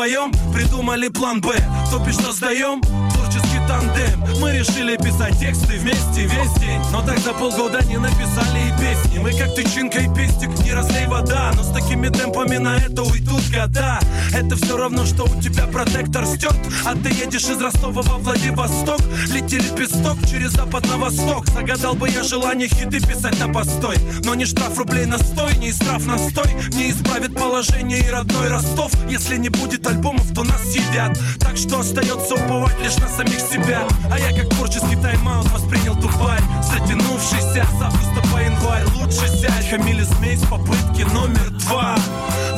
вдвоем 0.00 0.32
придумали 0.54 1.08
план 1.08 1.42
Б. 1.42 1.52
То 1.90 1.98
бишь 1.98 2.16
создаем 2.16 2.80
творческий 3.20 3.60
тандем. 3.68 4.24
Мы 4.40 4.52
решили 4.52 4.96
писать 4.96 5.38
тексты 5.38 5.78
вместе 5.78 6.22
весь 6.22 6.52
день. 6.54 6.80
Но 6.92 7.02
так 7.02 7.18
за 7.18 7.32
полгода 7.32 7.84
не 7.84 7.98
написали 7.98 8.68
и 8.68 8.80
песни. 8.80 9.18
Мы 9.18 9.32
как 9.32 9.54
тычинка 9.54 9.98
и 9.98 10.14
пестик, 10.14 10.50
не 10.64 10.72
разлей 10.72 11.06
вода. 11.06 11.52
Но 11.54 11.62
с 11.62 11.72
такими 11.72 12.08
темпами 12.08 12.56
на 12.56 12.76
это 12.76 13.02
уйдут 13.02 13.42
года. 13.50 13.98
Это 14.32 14.56
все 14.56 14.76
равно, 14.76 15.04
что 15.04 15.24
у 15.24 15.40
тебя 15.40 15.66
протектор 15.66 16.24
стерт 16.24 16.56
А 16.86 16.94
ты 16.94 17.10
едешь 17.10 17.44
из 17.44 17.60
Ростова 17.60 18.02
во 18.02 18.18
Владивосток. 18.18 19.00
Лети 19.32 19.58
лепесток 19.58 20.16
через 20.28 20.52
запад 20.52 20.86
на 20.88 20.96
восток. 20.96 21.46
Загадал 21.48 21.94
бы 21.94 22.08
я 22.08 22.22
желание 22.22 22.68
хиты 22.68 23.00
писать 23.00 23.38
на 23.38 23.52
постой. 23.52 23.96
Но 24.24 24.34
не 24.34 24.46
штраф 24.46 24.78
рублей 24.78 25.06
на 25.06 25.18
стой, 25.18 25.56
не 25.58 25.72
штраф 25.72 26.06
на 26.06 26.18
стой 26.18 26.54
Не 26.74 26.90
избавит 26.90 27.34
положение 27.34 27.98
и 28.00 28.10
родной 28.10 28.48
Ростов. 28.48 28.92
Если 29.08 29.36
не 29.36 29.48
будет 29.48 29.86
альбомов, 29.86 30.26
то 30.34 30.42
нас 30.44 30.62
съедят. 30.62 31.18
Так 31.38 31.56
что 31.56 31.80
остается 31.80 32.34
уповать 32.34 32.78
лишь 32.82 32.96
на 32.96 33.08
самих 33.10 33.40
себя. 33.40 33.86
А 34.10 34.18
я 34.18 34.32
как 34.36 34.48
творческий 34.50 34.96
тайм-аут 34.96 35.50
воспринял 35.52 35.94
Дубай 35.94 36.38
Затянувшийся. 36.62 37.66
С 37.78 37.82
августа 37.82 38.22
по 38.32 38.38
январь 38.38 38.84
Лучше 38.94 39.28
сядь, 39.28 39.68
хамили 39.68 40.02
змей 40.02 40.36
с 40.36 40.42
попытки 40.42 41.02
номер 41.12 41.50
два. 41.50 41.96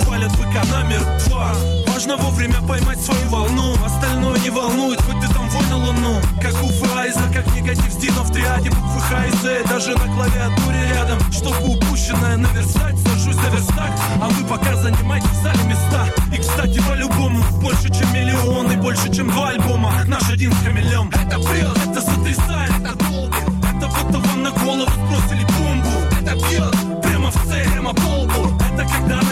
Валят 0.06 0.32
быка 0.32 0.62
номер 0.70 1.00
два 1.26 1.81
Важно 1.92 2.16
вовремя 2.16 2.56
поймать 2.66 2.98
свою 3.00 3.28
волну. 3.28 3.74
Остальное 3.84 4.38
не 4.38 4.48
волнует, 4.48 4.98
хоть 5.02 5.20
ты 5.20 5.28
там 5.34 5.46
вой 5.50 5.64
на 5.68 5.76
луну. 5.76 6.20
Как 6.40 6.54
Уфа 6.62 7.00
Айза, 7.00 7.20
как 7.34 7.46
негатив 7.54 7.98
Дина 7.98 8.22
в 8.22 8.32
триаде 8.32 8.70
Буквы 8.70 9.00
Х 9.00 9.26
и 9.26 9.30
З, 9.42 9.68
даже 9.68 9.90
на 9.90 10.14
клавиатуре 10.14 10.88
рядом 10.94 11.18
Чтобы 11.30 11.56
упущенное. 11.68 12.38
Наверстать, 12.38 12.98
сажусь 12.98 13.36
за 13.36 13.48
верстак 13.50 13.92
А 14.22 14.28
вы 14.30 14.42
пока 14.48 14.74
занимайте 14.76 15.28
зале 15.42 15.62
места. 15.64 16.06
И, 16.32 16.38
кстати, 16.38 16.80
по-любому 16.88 17.44
Больше, 17.60 17.90
чем 17.92 18.10
миллион 18.14 18.72
и 18.72 18.76
больше, 18.76 19.12
чем 19.14 19.28
два 19.30 19.50
альбома. 19.50 19.92
Наш 20.06 20.30
один 20.30 20.50
с 20.50 20.64
хамелем 20.64 21.10
Это 21.10 21.38
бред, 21.40 21.76
это 21.76 22.00
сотрясает, 22.00 22.70
это 22.80 22.94
долго 23.04 23.36
Это 23.76 23.86
будто 23.86 24.18
вам 24.18 24.42
на 24.42 24.50
голову 24.50 24.90
сбросили 24.90 25.44
бомбу. 25.44 25.90
Это 26.22 26.34
бьет 26.36 27.02
прямо 27.02 27.30
в 27.30 27.46
цель, 27.46 27.70
прямо 27.70 27.92
по 27.92 28.08
лбу 28.08 28.58
Это 28.72 28.88
когда 28.88 29.31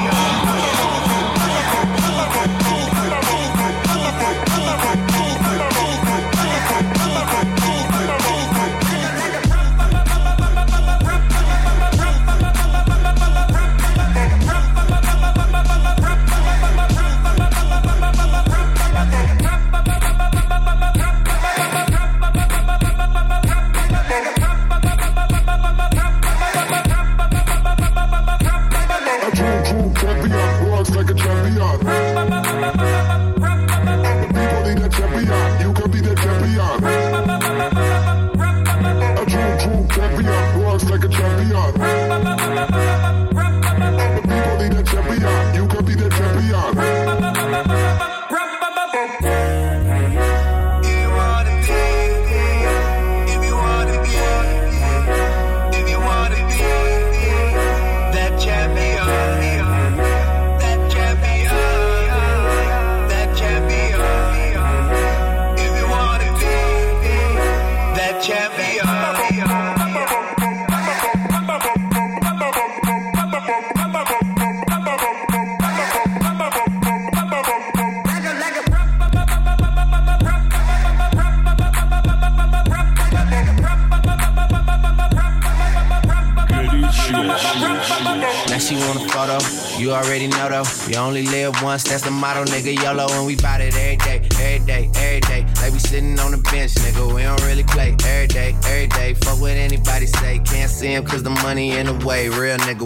that's 91.79 92.03
the 92.03 92.11
motto, 92.11 92.43
nigga. 92.43 92.75
YOLO, 92.83 93.07
and 93.11 93.25
we 93.25 93.37
bout 93.37 93.61
it 93.61 93.73
every 93.75 93.95
day, 93.95 94.19
every 94.35 94.65
day, 94.65 94.91
every 94.95 95.21
day. 95.21 95.45
Like 95.61 95.71
we 95.71 95.79
sitting 95.79 96.19
on 96.19 96.31
the 96.31 96.37
bench, 96.37 96.73
nigga. 96.75 97.15
We 97.15 97.23
don't 97.23 97.41
really 97.43 97.63
play 97.63 97.95
every 98.03 98.27
day, 98.27 98.55
every 98.65 98.87
day. 98.87 99.13
Fuck 99.13 99.39
what 99.39 99.51
anybody 99.51 100.05
say, 100.05 100.39
can't 100.39 100.69
see 100.69 100.93
him 100.93 101.05
cause 101.05 101.23
the 101.23 101.29
money 101.29 101.71
in 101.71 101.85
the 101.85 102.05
way. 102.05 102.27
Real 102.27 102.57
nigga, 102.57 102.81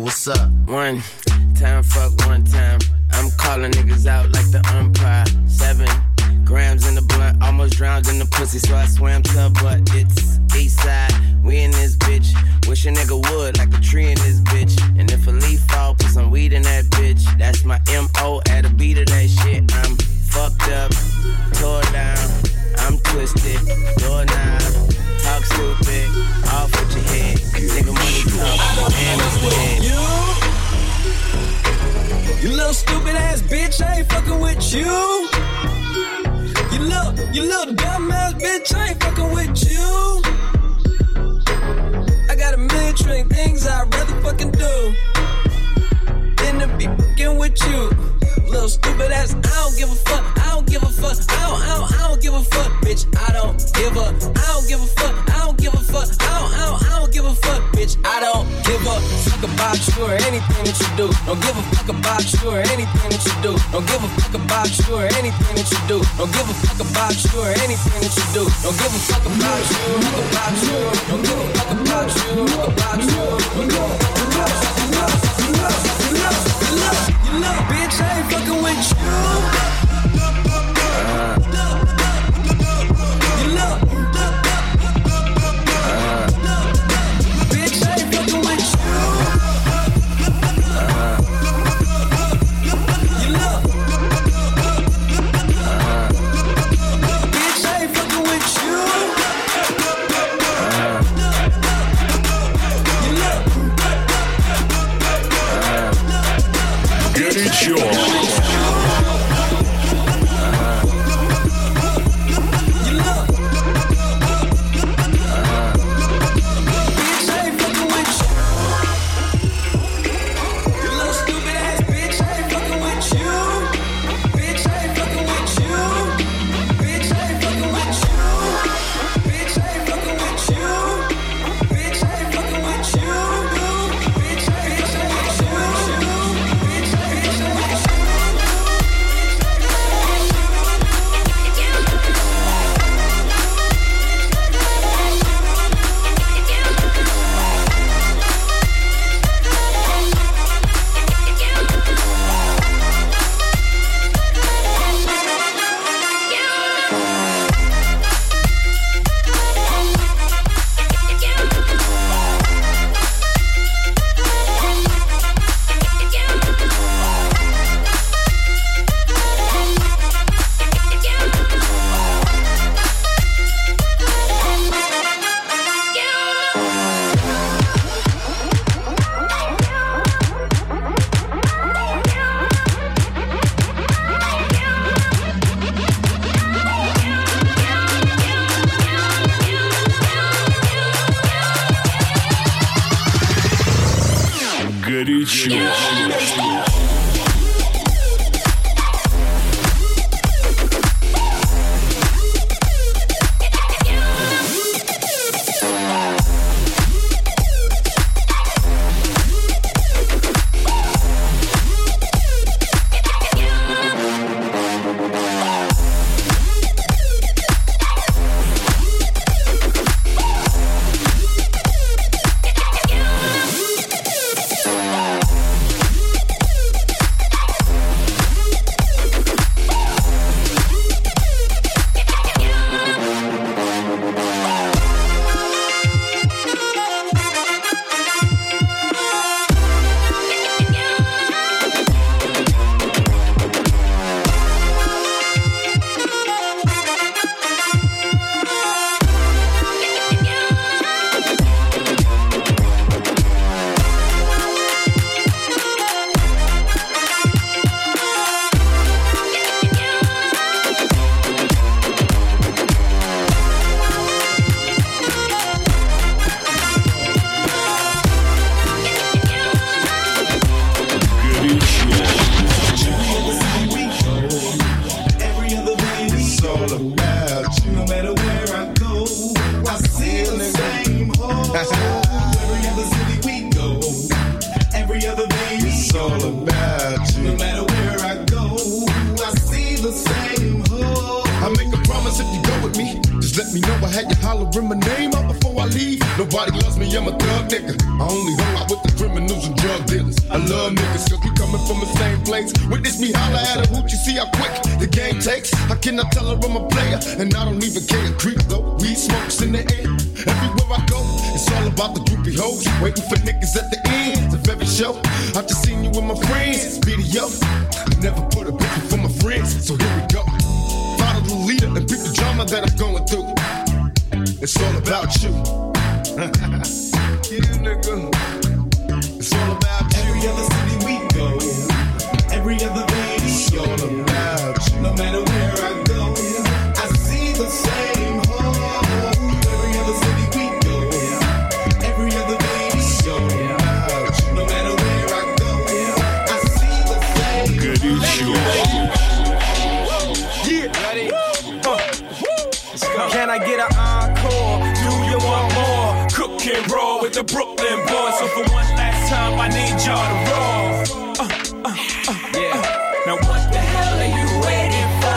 the 357.16 357.24
Brooklyn 357.24 357.80
boys. 357.88 358.20
So 358.20 358.28
for 358.28 358.44
one 358.52 358.68
last 358.76 359.10
time, 359.10 359.40
I 359.40 359.48
need 359.48 359.80
y'all 359.88 360.04
to 360.04 360.18
roll. 360.28 361.16
Uh, 361.16 361.32
uh, 361.64 361.78
uh, 362.12 362.20
yeah. 362.36 362.60
Now 363.08 363.16
what 363.16 363.42
the 363.54 363.58
hell 363.58 363.96
are 363.96 364.12
you 364.20 364.28
waiting 364.44 364.90
for? 365.00 365.16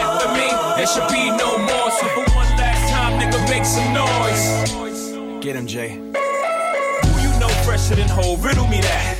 After 0.00 0.28
me, 0.32 0.48
there 0.76 0.86
should 0.86 1.08
be 1.12 1.28
no 1.36 1.58
more. 1.58 1.90
So 2.00 2.08
for 2.16 2.24
one 2.32 2.48
last 2.56 2.90
time, 2.90 3.20
nigga, 3.20 3.38
make 3.50 3.66
some 3.66 3.92
noise. 3.92 5.44
Get 5.44 5.56
him, 5.56 5.66
Jay. 5.66 5.96
Who 5.96 7.20
you 7.20 7.38
know 7.38 7.52
fresher 7.66 7.96
than 7.96 8.08
Hov? 8.08 8.42
Riddle 8.42 8.66
me 8.66 8.80
that. 8.80 9.13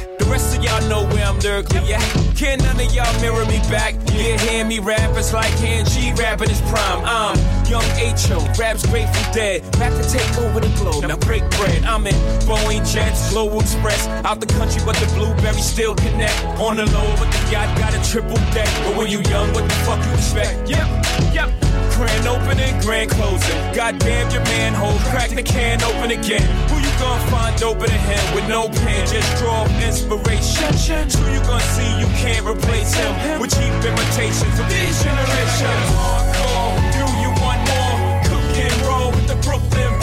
Y'all 0.64 0.88
know 0.88 1.04
where 1.12 1.26
I'm 1.26 1.38
lyrically 1.40 1.92
at. 1.92 2.00
Can 2.34 2.58
none 2.60 2.80
of 2.80 2.94
y'all 2.94 3.20
mirror 3.20 3.44
me 3.44 3.58
back? 3.68 3.94
Yeah, 4.14 4.38
hear 4.38 4.64
me 4.64 4.78
rap, 4.78 5.14
it's 5.14 5.34
like 5.34 5.52
Han 5.60 5.84
G 5.84 6.14
rapping 6.14 6.48
his 6.48 6.60
prime. 6.62 7.04
I'm 7.04 7.36
young 7.68 7.84
H.O., 8.00 8.38
raps 8.58 8.86
Grateful 8.86 9.32
Dead. 9.34 9.60
Back 9.72 9.92
to 9.92 10.08
take 10.08 10.38
over 10.38 10.60
the 10.60 10.72
globe, 10.78 11.04
now 11.04 11.18
break 11.18 11.42
bread. 11.50 11.84
I'm 11.84 12.06
in 12.06 12.14
Boeing 12.48 12.80
Jets, 12.90 13.30
Global 13.30 13.60
Express. 13.60 14.08
Out 14.24 14.40
the 14.40 14.46
country, 14.46 14.80
but 14.86 14.96
the 14.96 15.06
blueberries 15.14 15.66
still 15.66 15.94
connect. 15.94 16.42
On 16.58 16.76
the 16.76 16.86
low, 16.86 17.14
but 17.18 17.30
the 17.30 17.52
yacht 17.52 17.78
got 17.78 17.92
a 17.94 18.10
triple 18.10 18.36
deck. 18.52 18.68
But 18.84 18.96
when 18.96 19.10
you 19.10 19.20
young, 19.28 19.52
what 19.52 19.64
the 19.64 19.74
fuck 19.84 20.02
you 20.02 20.12
expect? 20.14 20.70
Yep, 20.70 20.88
yep. 21.34 21.63
Grand 21.95 22.26
opening, 22.26 22.74
grand 22.80 23.09
closing. 23.09 23.55
Goddamn 23.72 24.28
your 24.32 24.42
manhole, 24.51 24.99
crack 25.11 25.30
the 25.30 25.45
can 25.45 25.80
open 25.84 26.11
again. 26.11 26.42
Who 26.68 26.82
you 26.82 26.90
gonna 26.99 27.30
find 27.30 27.62
open 27.62 27.88
a 27.88 27.99
him 28.11 28.34
with 28.34 28.49
no 28.49 28.68
pen? 28.68 29.07
Just 29.07 29.30
draw 29.38 29.62
inspiration. 29.78 30.74
Who 31.14 31.32
you 31.32 31.38
gonna 31.47 31.62
see 31.78 31.86
you 32.01 32.07
can't 32.18 32.45
replace 32.45 32.95
him 32.95 33.38
with 33.38 33.55
cheap 33.55 33.70
imitations 33.78 34.59
of 34.59 34.66
these 34.68 34.97
generations? 35.07 35.86
Hardcore, 35.95 36.74
do 36.99 37.05
you 37.22 37.30
want 37.38 37.62
more? 37.62 37.97
Cook 38.26 38.59
and 38.59 38.74
roll 38.82 39.11
with 39.12 39.28
the 39.28 39.38
Brooklyn 39.47 39.93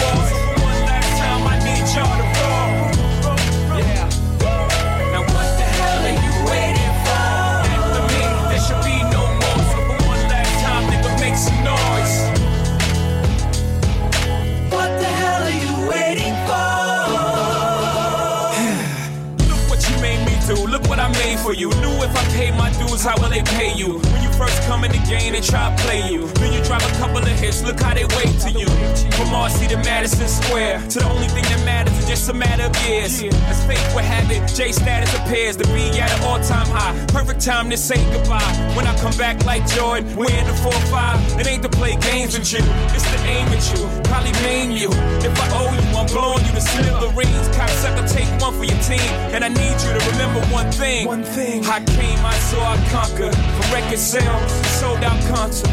Paid 22.41 22.55
my 22.55 22.71
dues, 22.71 23.03
how 23.03 23.15
will 23.21 23.29
they 23.29 23.43
pay 23.43 23.71
you? 23.75 24.01
First 24.41 24.63
come 24.63 24.83
in 24.83 24.91
the 24.91 24.97
game, 25.05 25.33
they 25.33 25.41
try 25.41 25.69
to 25.69 25.83
play 25.83 26.01
you. 26.09 26.25
Then 26.41 26.51
you 26.51 26.63
drop 26.63 26.81
a 26.81 26.89
couple 26.97 27.19
of 27.19 27.27
hits. 27.27 27.61
Look 27.61 27.79
how 27.79 27.93
they 27.93 28.05
wait 28.17 28.33
to 28.41 28.49
you. 28.49 28.65
From 29.13 29.29
Marcy 29.29 29.67
to 29.67 29.77
Madison 29.85 30.27
Square, 30.27 30.81
to 30.89 30.97
the 30.97 31.05
only 31.05 31.27
thing 31.27 31.43
that 31.43 31.63
matters 31.63 31.95
is 31.99 32.07
just 32.09 32.27
a 32.27 32.33
matter 32.33 32.63
of 32.63 32.75
years. 32.81 33.21
As 33.45 33.63
fate 33.67 33.77
would 33.93 34.03
have 34.03 34.31
it, 34.31 34.41
J 34.55 34.71
status 34.71 35.13
appears 35.13 35.57
to 35.57 35.65
be 35.67 35.93
at 36.01 36.09
an 36.17 36.23
all-time 36.25 36.65
high. 36.73 36.97
Perfect 37.13 37.41
time 37.41 37.69
to 37.69 37.77
say 37.77 38.01
goodbye. 38.11 38.41
When 38.73 38.87
I 38.87 38.97
come 38.97 39.15
back 39.15 39.45
like 39.45 39.61
Jordan, 39.67 40.09
wearing 40.15 40.47
the 40.47 40.57
4-5. 40.57 41.39
It 41.39 41.45
ain't 41.45 41.61
to 41.61 41.69
play 41.69 41.95
games 41.97 42.33
with 42.33 42.51
you, 42.51 42.65
it's 42.97 43.05
to 43.13 43.19
aim 43.29 43.45
at 43.53 43.61
you. 43.77 43.85
Probably 44.09 44.33
maim 44.41 44.71
you. 44.71 44.89
If 45.21 45.37
I 45.37 45.45
owe 45.53 45.69
you, 45.69 45.85
I'm 45.93 46.07
blowing 46.07 46.43
you 46.49 46.53
to 46.57 46.61
smithereens. 46.61 47.47
Cocksucker, 47.53 48.09
take 48.09 48.29
one 48.41 48.57
for 48.57 48.65
your 48.65 48.81
team. 48.81 49.05
And 49.37 49.45
I 49.45 49.49
need 49.49 49.77
you 49.85 49.93
to 49.93 50.01
remember 50.09 50.41
one 50.49 50.71
thing. 50.71 51.05
One 51.05 51.23
thing. 51.23 51.63
I 51.67 51.77
came, 51.93 52.17
I 52.25 52.33
saw, 52.49 52.73
I 52.73 52.77
conquered. 52.89 53.35
From 53.37 53.67
record 53.69 53.99
sales, 53.99 54.30
dumb, 54.31 54.49
sold 54.79 55.03
out 55.03 55.19
concert. 55.33 55.69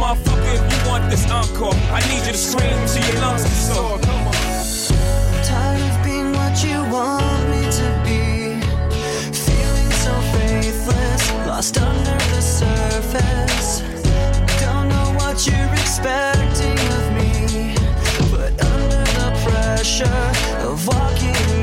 Motherfucker, 0.00 0.54
if 0.54 0.64
you 0.72 0.90
want 0.90 1.10
this 1.10 1.30
encore, 1.30 1.74
I 1.90 2.00
need 2.08 2.24
you 2.26 2.32
to 2.32 2.38
scream 2.38 2.78
till 2.86 3.04
your 3.08 3.20
lungs 3.20 3.70
are. 3.70 3.98
Come 3.98 4.26
on. 4.28 4.34
I'm 5.32 5.44
tired 5.44 5.82
of 5.90 6.04
being 6.04 6.32
what 6.32 6.54
you 6.64 6.78
want 6.94 7.42
me 7.52 7.62
to 7.80 7.88
be. 8.06 8.22
Feeling 9.46 9.90
so 10.04 10.12
faithless, 10.34 11.22
lost 11.46 11.78
under 11.78 12.18
the 12.34 12.40
surface. 12.40 13.82
Don't 14.60 14.88
know 14.88 15.08
what 15.20 15.46
you're 15.46 15.72
expecting 15.82 16.78
of 16.98 17.04
me, 17.18 17.74
but 18.30 18.52
under 18.74 19.04
the 19.18 19.28
pressure 19.44 20.22
of 20.66 20.86
walking. 20.86 21.55